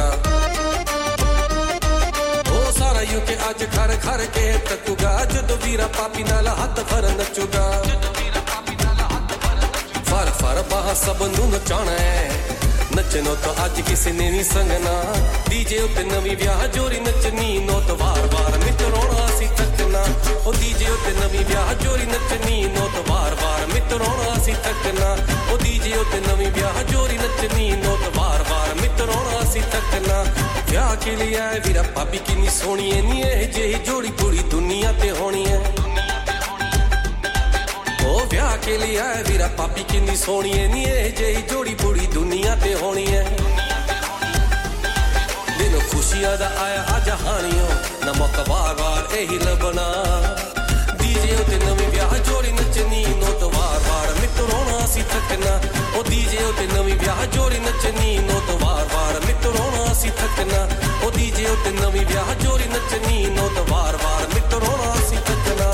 [2.55, 7.57] ಓ ಸಾರ ಯುಕೆ ಅಜ ಖರ ಖರ ಕೆ ತಕ್ಕುಗ ಜುದ ವೀರ ಪಾಪಿನಲ ಹದ್ದ ಫರ ನಚ್ಚುಗ
[10.09, 12.19] फर फर बाह सब नू नचाना है।
[12.97, 14.93] नचनो तो अज किसी ने नहीं संगना।
[15.49, 19.25] डीजे उत्ते नवी ब्याह जोरी नचनी नो तो बार वार मिट रोना
[19.94, 20.04] ਤੱਕਣਾ
[20.46, 25.16] ਉਹ ਡੀਜੇ ਉੱਤੇ ਨਵੀਂ ਵਿਆਹ ਜੋਰੀ ਨੱਚਣੀ ਨੋਤ ਵਾਰ ਵਾਰ ਮਿੱਤਰੋਣਾ ਸੀ ਤੱਕਣਾ
[25.52, 30.24] ਉਹ ਡੀਜੇ ਉੱਤੇ ਨਵੀਂ ਵਿਆਹ ਜੋਰੀ ਨੱਚਣੀ ਨੋਤ ਵਾਰ ਵਾਰ ਮਿੱਤਰੋਣਾ ਸੀ ਤੱਕਣਾ
[30.72, 34.92] ਵਿਆਹ ਕੇ ਲਈ ਆਏ ਵੀਰਾ ਭਾਬੀ ਕਿੰਨੀ ਸੋਹਣੀ ਐ ਨੀ ਇਹ ਜਿਹੀ ਜੋੜੀ ਪੂਰੀ ਦੁਨੀਆ
[35.02, 35.60] ਤੇ ਹੋਣੀ ਐ
[38.06, 42.08] ਉਹ ਵਿਆਹ ਕੇ ਲਈ ਆਏ ਵੀਰਾ ਭਾਬੀ ਕਿੰਨੀ ਸੋਹਣੀ ਐ ਨੀ ਇਹ ਜਿਹੀ ਜੋੜੀ ਪੂਰੀ
[42.08, 43.24] ਦੁਨੀਆ ਤੇ ਹੋਣੀ ਐ
[46.15, 47.67] खुशियाँ दा आया अज हानियो
[48.07, 49.87] नमक वार वार यही लबना
[50.95, 55.55] डीजे उते नवी ब्याह जोड़ी नचनी, नोट वार वार मिट्टू रोना सी थकना।
[55.99, 60.61] ओ डीजे उते नवी ब्याह जोड़ी नचनी, नोट वार वार मिट्टू रोना सी थकना।
[61.03, 65.69] ओ डीजे उते नवी ब्याह जोड़ी नचनी, नोट वार वार मिट्टू रोना सी थकना।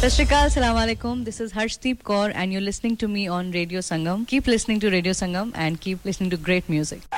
[0.00, 4.24] सत श्रीकाल, सलाम this is Harshdeep Kaur and you listening to me on Radio Sangam
[4.30, 7.17] keep listening to Radio Sangam and keep listening to great music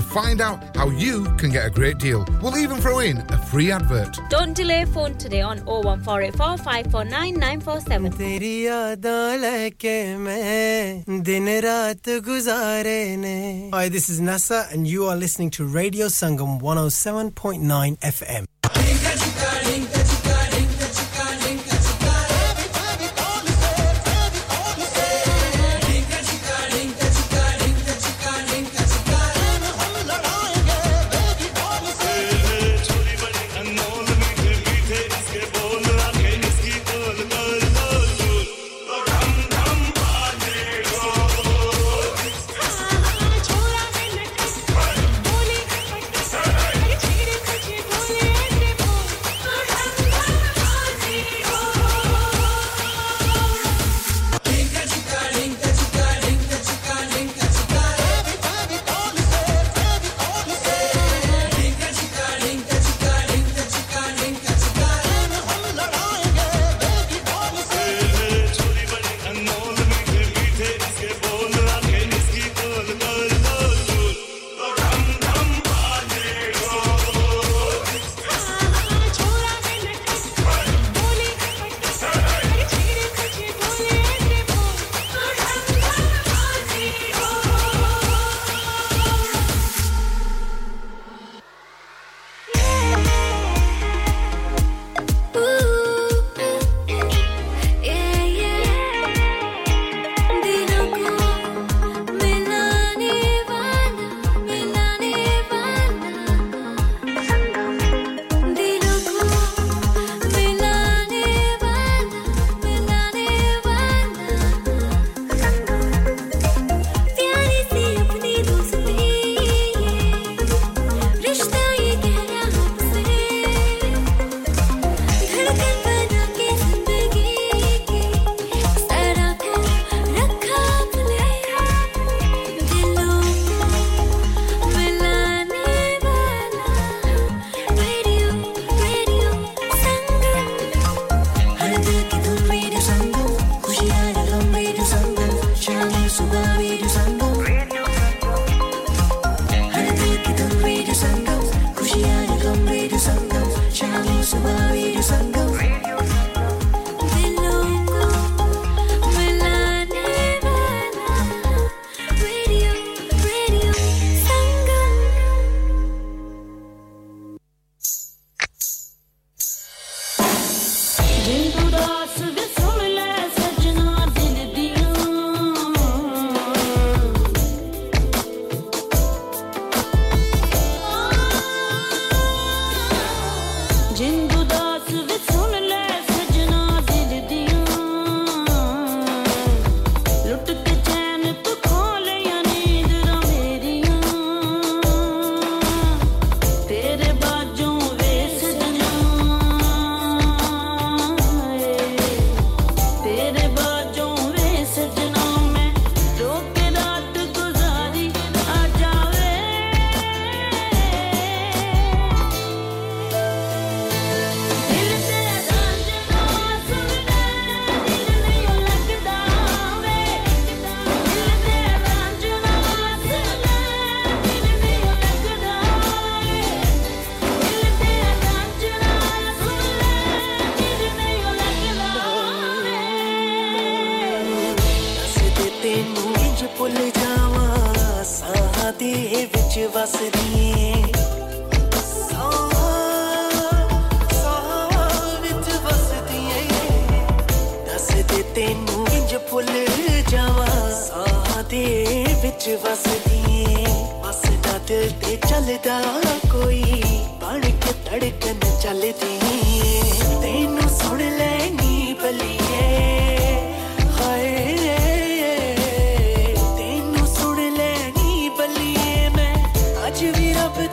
[0.16, 2.24] find out how you can get a great deal.
[2.40, 4.18] We'll even throw in a free advert.
[4.30, 8.10] Don't delay phone today on 01484 549 947.
[8.16, 15.16] तेरी यादां लेके मैं दिन रात गुजारे ने Hi this is Nasa and you are
[15.16, 18.49] listening to Radio Sangam 107.9 FM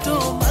[0.05, 0.48] tomar.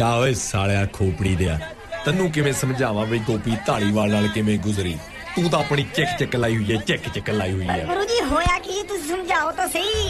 [0.00, 1.58] ਜਾ ਓਏ ਸਾਲਿਆ ਖੋਪੜੀ ਦਿਆ
[2.04, 4.96] ਤੈਨੂੰ ਕਿਵੇਂ ਸਮਝਾਵਾਂ ਬਈ ਗੋਪੀ ਢਾਲੀਵਾਲ ਨਾਲ ਕਿਵੇਂ ਗੁਜ਼ਰੀ?
[5.34, 8.20] ਤੂੰ ਤਾਂ ਆਪਣੀ ਚਿੱਕ ਚਿੱਕ ਲਾਈ ਹੋਈ ਹੈ ਚਿੱਕ ਚਿੱਕ ਲਾਈ ਹੋਈ ਹੈ ਗੁਰੂ ਜੀ
[8.30, 10.09] ਹੋਇਆ ਕੀ ਤੁਸੀਂ ਸਮਝਾਓ ਤਾਂ ਸਹੀ।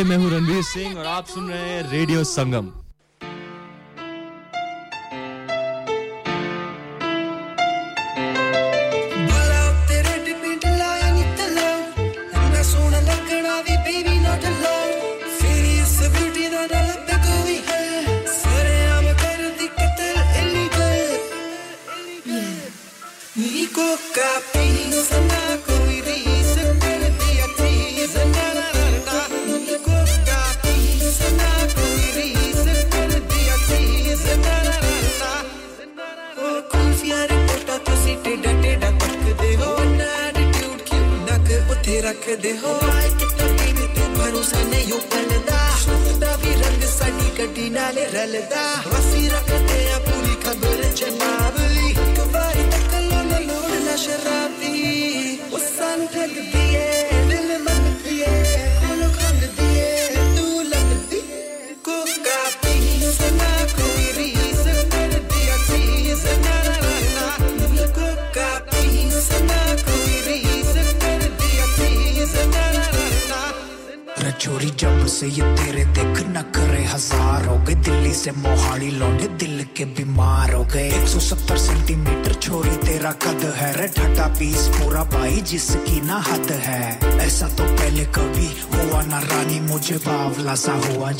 [0.00, 2.68] हाय मैं हूँ रणवीर सिंह और आप सुन रहे हैं रेडियो संगम।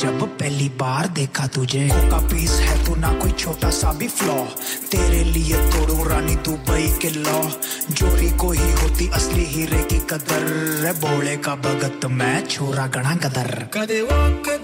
[0.01, 4.37] जब पहली बार देखा तुझे। का पीस है तू ना कोई छोटा सा भी फ्लॉ
[4.91, 7.41] तेरे लिए तोड़ू रानी दुबई के लॉ
[7.91, 10.43] जोरी को ही होती असली हीरे की कदर।
[11.01, 14.60] बोले का भगत मैं छोरा गणा कदर कदे वो कदर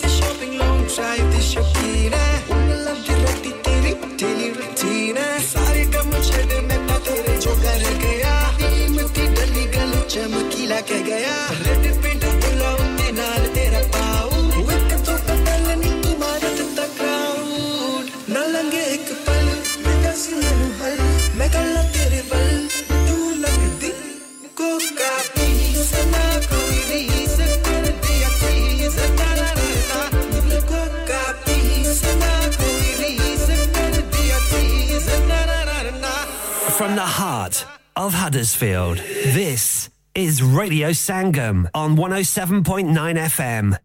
[38.26, 38.98] Huddersfield.
[38.98, 43.78] This is Radio Sangam on 107.9 FM.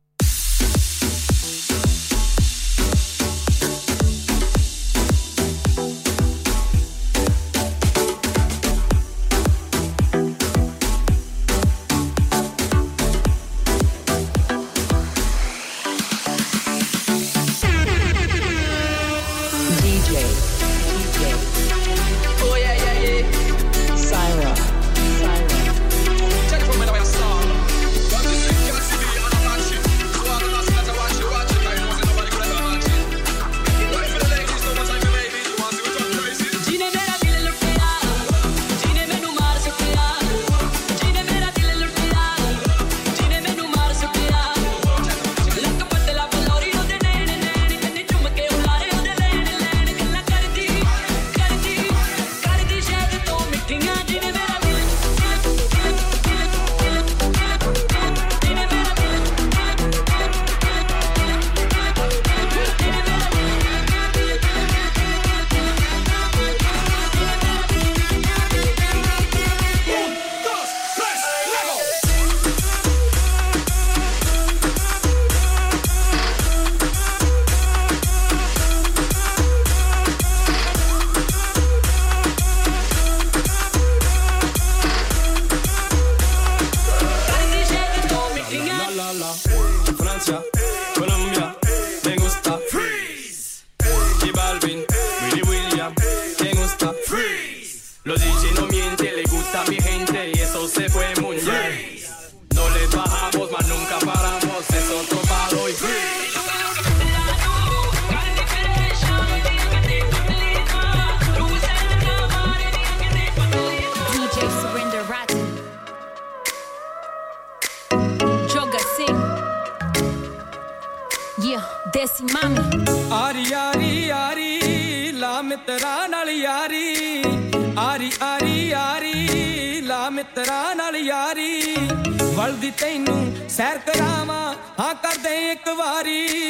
[132.79, 136.45] ਤੈਨੂੰ ਸੈਰ ਕਰਾਵਾਂ। ਹਾਂ, ਕਰਦੇ ਇੱਕ ਵਾਰੀ।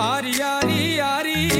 [0.00, 1.50] ਆਰੀ ਆਰੀ ਆਰੀ।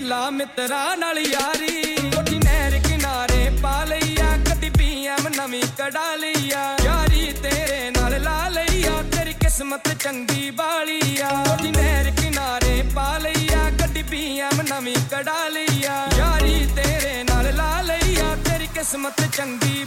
[0.00, 7.32] ਲਾ ਮਿੱਤਰਾ ਨਾਲ ਯਾਰੀ। ਕੋਠੀ ਨਹਿਰ ਕਿਨਾਰੇ ਪਾ ਲਈਆ। ਕਦੀ ਪੀਐਮ ਨਵੀਂ ਕਢਾ ਲਈਆ। ਯਾਰੀ
[7.42, 14.62] ਤੇਰੇ ਨਾਲ ਲਾ ਲਈਆ। ਤੇਰੀ ਕਿਸਮਤ ਚੰਗੀ ਬਾਲੀਆ ਕੋਠੀ ਨਹਿਰ ਕਿਨਾਰੇ ਪਾ ਲਈਆ। ਕਦੀ ਪੀਐਮ
[14.62, 19.79] ਨਵੀਂ ਕਢਾ ਲਈਆ। ਯਾਰੀ ਤੇਰੇ ਨਾਲ ਲਾ ਲਈਆ। ਤੇਰੀ ਕਿਸਮਤ ਚੰਗੀ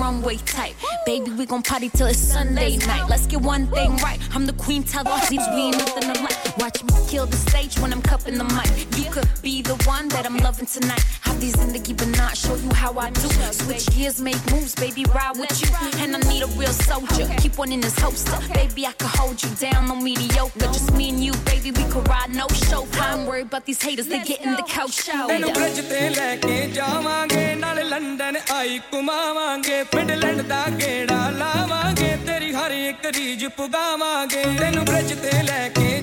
[0.00, 0.74] runway type.
[1.04, 3.08] Baby, we gon' party till it's Sunday night.
[3.08, 4.18] Let's get one thing right.
[4.34, 6.49] I'm the queen, tell the thieves we ain't nothing to like.
[6.59, 8.71] Watch me kill the stage when I'm cupping the mic.
[8.97, 11.03] You could be the one that I'm loving tonight.
[11.21, 13.29] Have these in the but not show you how I do.
[13.51, 15.69] Switch gears, make moves, baby, ride with you.
[16.01, 17.27] And I need a real soldier.
[17.37, 18.37] Keep one in his holster.
[18.53, 20.59] Baby, I could hold you down, no mediocre.
[20.59, 22.87] Just me and you, baby, we could ride no show.
[22.93, 25.27] I ain't worried about these haters, they get in the couch show.
[25.27, 32.53] ਤੈਨੂੰ bridge ਤੇ ਲੈ ਕੇ ਜਾਵਾਂਗੇ ਨਾਲ London ਆਈ ਕੁਮਾਵਾਂਗੇ Finland ਦਾ ਗੇੜਾ ਲਾਵਾਂਗੇ ਤੇਰੀ
[32.53, 36.01] ਹਰ ਇੱਕ ਰੀਝ ਪੁਗਾਵਾਂਗੇ ਤੈਨੂੰ ਬ੍ਰਿਜ ਤੇ ਲੈ ਕੇ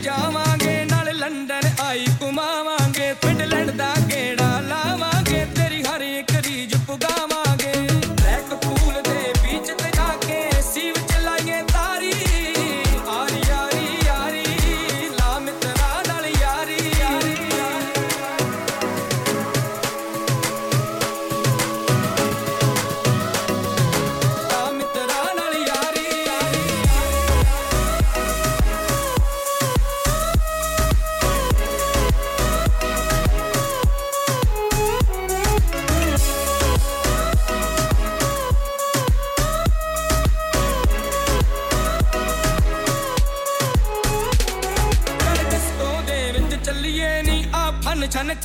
[0.68, 3.94] ਜਾਵਾਂਗੇ ਨਾਲ ਲੰਡਨ ਆਈ ਕੁਮਾਵਾਂਗੇ ਫਿਨਲੈਂਡ ਦਾ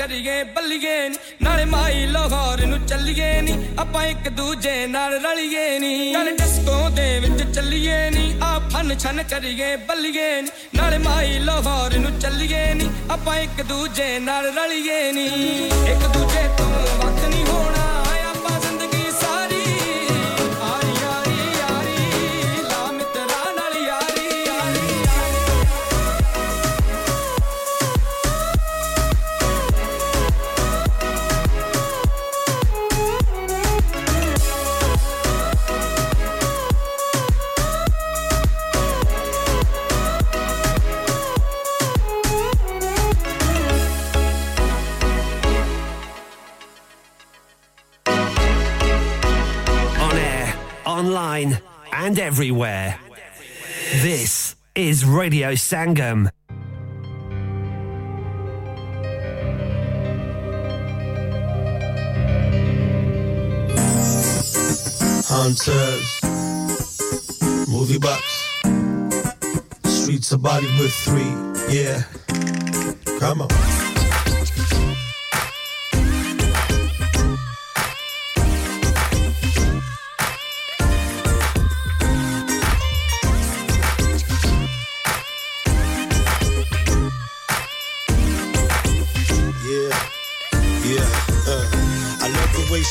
[0.01, 6.13] ਕਰੀਏ ਬੱਲੀਏ ਨੀ ਨਾਲੇ ਮਾਈ ਲਾਹੌਰ ਨੂੰ ਚੱਲੀਏ ਨੀ ਆਪਾਂ ਇੱਕ ਦੂਜੇ ਨਾਲ ਰਲੀਏ ਨੀ
[6.13, 11.97] ਚੱਲ ਡਿਸਕੋ ਦੇ ਵਿੱਚ ਚੱਲੀਏ ਨੀ ਆ ਫਨ ਛਨ ਕਰੀਏ ਬੱਲੀਏ ਨੀ ਨਾਲੇ ਮਾਈ ਲਾਹੌਰ
[11.97, 15.25] ਨੂੰ ਚੱਲੀਏ ਨੀ ਆਪਾਂ ਇੱਕ ਦੂਜੇ ਨਾਲ ਰਲੀਏ ਨੀ
[15.91, 17.00] ਇੱਕ ਦੂਜੇ ਤੋਂ
[51.02, 51.58] online,
[51.92, 52.96] and everywhere.
[54.02, 56.30] This is Radio Sangam.
[65.26, 66.20] Hunters,
[67.68, 68.22] movie box,
[69.84, 71.34] streets are body with three,
[71.74, 72.04] yeah.
[73.18, 73.81] Come on.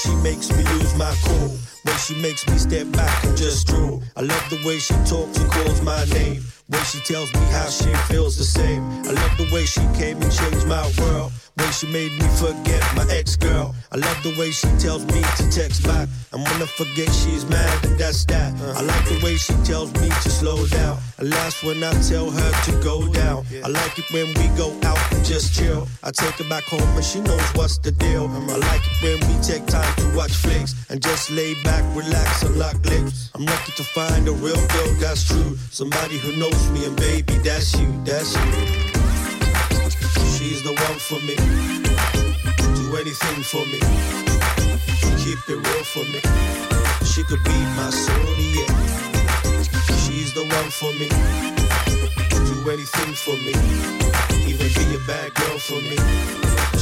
[0.01, 1.49] She makes me lose my cool.
[1.85, 4.01] Way she makes me step back and just drool.
[4.15, 6.43] I love the way she talks and calls my name.
[6.69, 8.83] Way she tells me how she feels the same.
[9.05, 11.31] I love the way she came and changed my world.
[11.57, 13.75] Way she made me forget my ex-girl.
[13.91, 16.07] I love the way she tells me to text back.
[16.31, 18.53] And when I forget she's mad, and that's that.
[18.77, 20.97] I like the way she tells me to slow down.
[21.17, 23.45] And last when I tell her to go down.
[23.63, 25.87] I like it when we go out and just chill.
[26.03, 28.27] I take her back home and she knows what's the deal.
[28.27, 32.43] I like it when we take time to watch flicks and just lay back, relax,
[32.43, 33.29] and lock lips.
[33.35, 35.57] I'm lucky to find a real girl that's true.
[35.69, 38.90] Somebody who knows me, and baby, that's you, that's you.
[40.37, 41.35] She's the one for me.
[42.75, 43.79] Do anything for me.
[45.23, 46.21] Keep it real for me.
[47.05, 48.71] She could be my soulmate.
[50.03, 51.09] She's the one for me.
[52.49, 54.40] Do anything for me.
[54.47, 55.97] Even be a bad girl for me.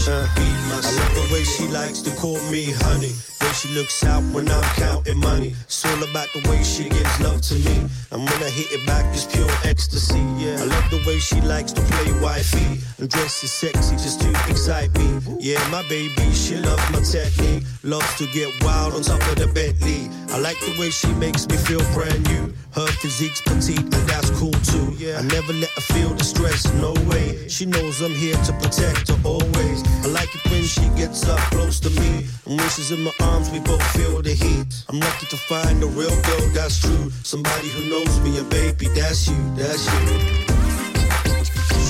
[0.10, 3.14] My I love the way she likes to call me honey.
[3.42, 5.54] Way she looks out when I'm counting money.
[5.66, 7.90] It's all about the way she gives love to me.
[8.12, 10.20] And when I hit it back, it's pure ecstasy.
[10.38, 14.30] Yeah, I love the way she likes to play wifey and dresses sexy just to
[14.50, 15.20] excite me.
[15.40, 17.64] Yeah, my baby, she loves my technique.
[17.84, 20.10] Loves to get wild on top of the Bentley.
[20.34, 22.54] I like the way she makes me feel brand new.
[22.74, 24.94] Her physique's petite and that's cool too.
[24.98, 27.48] Yeah, I never let her feel the stress, no way.
[27.48, 29.84] She knows I'm here to protect her always.
[30.06, 32.26] I like it when she gets up close to me.
[32.46, 34.86] And when she's in my arms, we both feel the heat.
[34.88, 37.12] I'm lucky to find a real girl that's true.
[37.24, 40.08] Somebody who knows me, and baby, that's you, that's you.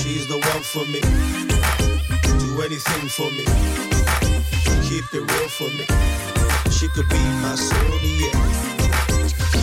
[0.02, 1.00] She's the one for me.
[2.40, 3.44] Do anything for me.
[4.88, 5.86] Keep it real for me.
[6.72, 8.34] She could be my soulmate.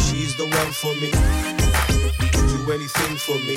[0.07, 1.66] She's the one for me.
[2.47, 3.55] Do anything for me.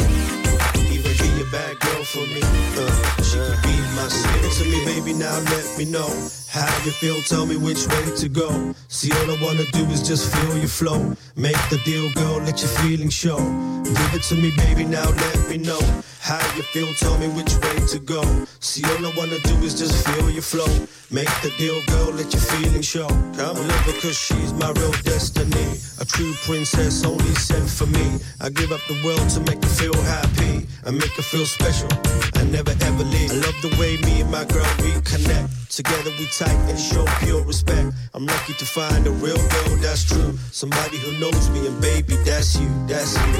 [0.94, 2.42] Even be a bad girl for me.
[2.42, 4.58] Uh, she could be my soulmate.
[4.58, 5.12] to me, baby.
[5.14, 6.10] Now let me know
[6.50, 7.20] how you feel.
[7.22, 8.74] Tell me which way to go.
[8.88, 11.16] See, all I wanna do is just feel your flow.
[11.36, 12.38] Make the deal, girl.
[12.40, 13.38] Let your feelings show.
[13.84, 14.84] Give it to me, baby.
[14.84, 15.80] Now let me know
[16.20, 16.92] how you feel.
[16.94, 18.22] Tell me which way to go.
[18.60, 20.70] See, all I wanna do is just feel your flow.
[21.10, 22.12] Make the deal, girl.
[22.12, 23.08] Let your feelings show.
[23.38, 25.68] Come love her 'cause she's my real destiny.
[26.00, 28.06] A true princess only sent for me.
[28.40, 31.88] I give up the world to make her feel happy and make her feel special.
[32.36, 33.30] I never ever leave.
[33.30, 35.48] I love the way me and my girl we connect.
[35.70, 37.92] Together we tight and show pure respect.
[38.14, 40.36] I'm lucky to find a real girl that's true.
[40.52, 43.34] Somebody who knows me and baby, that's you, that's you.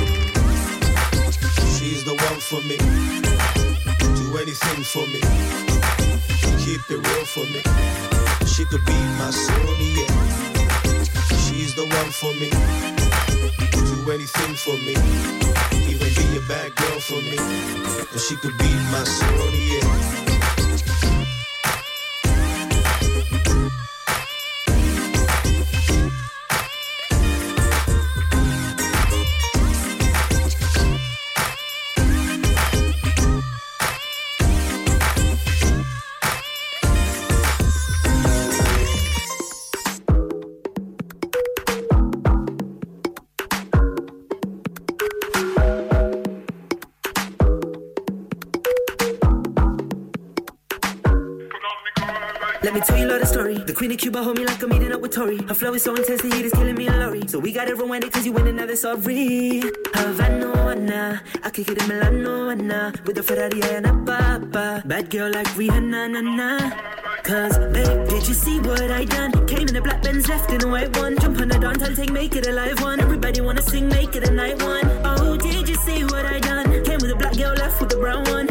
[1.76, 2.76] She's the one for me.
[4.18, 5.20] Do anything for me.
[6.64, 7.62] Keep it real for me.
[8.46, 10.10] She could be my soulmate.
[11.44, 12.99] She's the one for me.
[13.59, 14.94] Do anything for me.
[15.89, 17.39] Even be a bad girl for me.
[18.12, 19.69] And she could be my soulmate.
[54.11, 55.37] Cuba hold me like I'm meeting up with Tori.
[55.37, 57.23] Her flow is so intense, the heat is killing me in lorry.
[57.28, 59.62] So we rewind it cause you win another sorry.
[59.95, 62.93] Havana, I kick it in Milano, Anna.
[63.07, 64.82] With a Ferrari and a papa.
[64.85, 66.70] Bad girl like Rihanna, na na.
[67.23, 69.47] Cause, babe, did you see what I done?
[69.47, 71.16] Came in a black Benz, left in a white one.
[71.20, 72.99] Jump on a dance, I'll take, make it a live one.
[72.99, 74.91] Everybody wanna sing, make it a night one.
[75.05, 76.82] Oh, did you see what I done?
[76.82, 78.49] Came with a black girl, left with a brown one.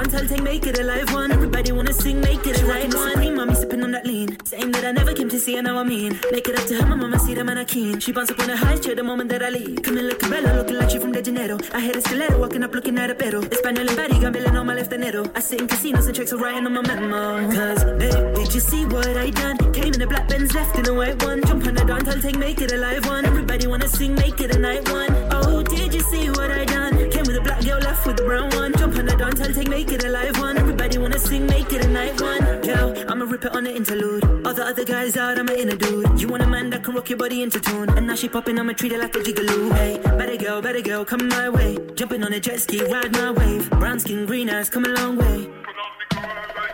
[0.00, 1.30] A I'll take, make it a live one.
[1.30, 3.10] Everybody wanna sing, make it a night one.
[3.10, 4.38] Supreme, mommy sipping on that lean.
[4.46, 6.18] Saying that I never came to see her, now I mean.
[6.32, 8.00] Make it up to her, my mama see the man I keen.
[8.00, 9.82] She bounce up on the high chair the moment that I leave.
[9.82, 10.30] Come in looking
[10.78, 11.58] like she from De Janeiro.
[11.74, 13.42] I hit a stiletto, walking up looking at a pero.
[13.42, 15.30] Espanol and body, gambling on my left dinero.
[15.34, 17.50] I sit in casinos and checks are writing on my memo.
[17.52, 19.58] Cause, babe, did you see what I done?
[19.74, 21.44] Came in a black Benz, left in a white one.
[21.44, 23.26] Jump on the I'll take, make it a live one.
[23.26, 25.19] Everybody wanna sing, make it a night one.
[25.64, 27.10] Did you see what I done?
[27.10, 28.72] Came with a black girl, left with a brown one.
[28.76, 30.58] Jump on the dance, I'll take, make it a live one.
[30.58, 32.42] Everybody wanna sing, make it a night one.
[32.64, 34.24] Yo, I'ma rip it on the interlude.
[34.46, 36.20] All the other guys out, I'm a inner dude.
[36.20, 37.90] You want a man that can rock your body into tune.
[37.90, 39.72] And now she popping, I'ma treat it like a jigaloo.
[39.74, 41.78] Hey, better go, better girl, come my way.
[41.94, 43.70] Jumping on a jet ski, ride my wave.
[43.70, 45.48] Brown skin, green eyes, come a long way.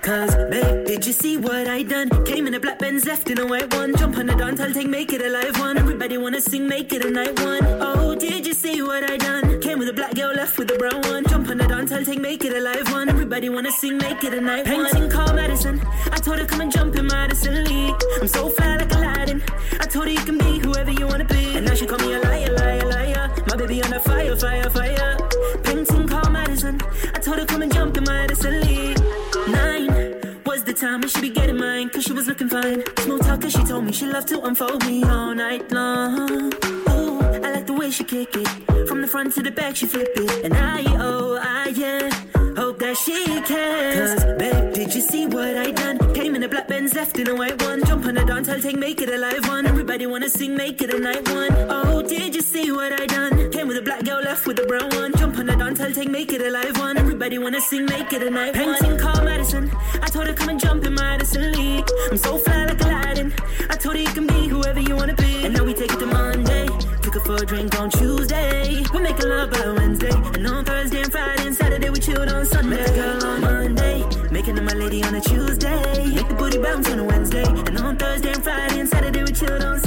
[0.07, 2.09] Cause, babe, did you see what I done?
[2.25, 3.93] Came in a black Benz, left in a white one.
[3.97, 5.77] Jump on the dance, I'll take, make it a live one.
[5.77, 7.65] Everybody wanna sing, make it a night one.
[7.81, 9.61] Oh, did you see what I done?
[9.61, 11.27] Came with a black girl, left with a brown one.
[11.27, 13.09] Jump on the dance, I'll take, make it a live one.
[13.09, 14.87] Everybody wanna sing, make it a night one.
[14.87, 15.83] Painting call Madison.
[16.13, 17.93] I told her, come and jump in Madison Lee.
[18.21, 19.43] I'm so fly like Aladdin.
[19.81, 21.57] I told her you can be whoever you wanna be.
[21.57, 23.35] And now she call me a liar, liar, liar.
[23.49, 25.17] My baby on the fire, fire, fire.
[25.65, 26.81] Painting call Madison.
[27.13, 28.86] I told her, come and jump in Madison Lee.
[30.77, 32.85] Time and she be getting mine cause she was looking fine.
[32.99, 36.53] Small talker, she told me she loved to unfold me all night long.
[36.91, 38.87] Ooh, I like the way she kick it.
[38.87, 40.45] From the front to the back, she flip it.
[40.45, 42.26] And I, oh, I, yeah.
[42.95, 44.15] She cares.
[44.15, 45.99] Cause, babe, did you see what I done?
[46.15, 47.85] Came in a black Benz, left in a white one.
[47.85, 49.67] Jump on the dance, I'll take, make it a live one.
[49.67, 51.51] Everybody wanna sing, make it a night one.
[51.69, 53.51] Oh, did you see what I done?
[53.51, 55.13] Came with a black girl, left with a brown one.
[55.17, 56.97] Jump on the dance, I'll take, make it a live one.
[56.97, 58.75] Everybody wanna sing, make it a night one.
[58.77, 59.71] Painting Carl Madison.
[60.03, 61.89] I told her, come and jump in Madison League.
[62.11, 63.35] I'm so fly like Aladdin.
[63.69, 65.45] I told her you can be whoever you wanna be.
[65.45, 66.46] And now we take it to Monday.
[67.17, 68.85] Her for a drink on Tuesday.
[68.93, 70.11] We're making love by Wednesday.
[70.35, 72.77] And on Thursday and Friday and Saturday we chilled on Sunday.
[72.77, 74.05] Met a girl on Monday.
[74.31, 76.15] Making her my lady on a Tuesday.
[76.15, 77.45] Make the booty bounce on a Wednesday.
[77.45, 79.86] And on Thursday and Friday and Saturday we chilled on Sunday.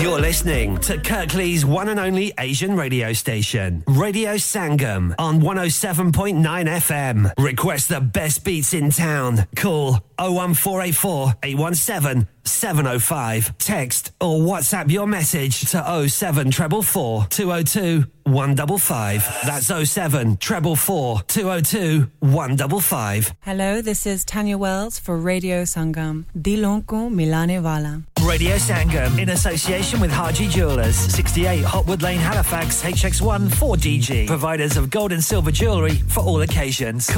[0.00, 7.30] You're listening to Kirklees one and only Asian radio station, Radio Sangam on 107.9 FM.
[7.38, 9.46] Request the best beats in town.
[9.56, 13.58] Call 01484 817 705.
[13.58, 19.42] Text or WhatsApp your message to 07444 202 155.
[19.44, 23.34] That's 07 treble 4 202 155.
[23.40, 26.24] Hello, this is Tanya Wells for Radio Sangam.
[26.36, 28.02] Dilon ko milane wala.
[28.26, 34.26] Radio Sangam in association with Haji Jewelers, 68 Hopwood Lane, Halifax, HX1 4DG.
[34.26, 37.08] Providers of gold and silver jewellery for all occasions.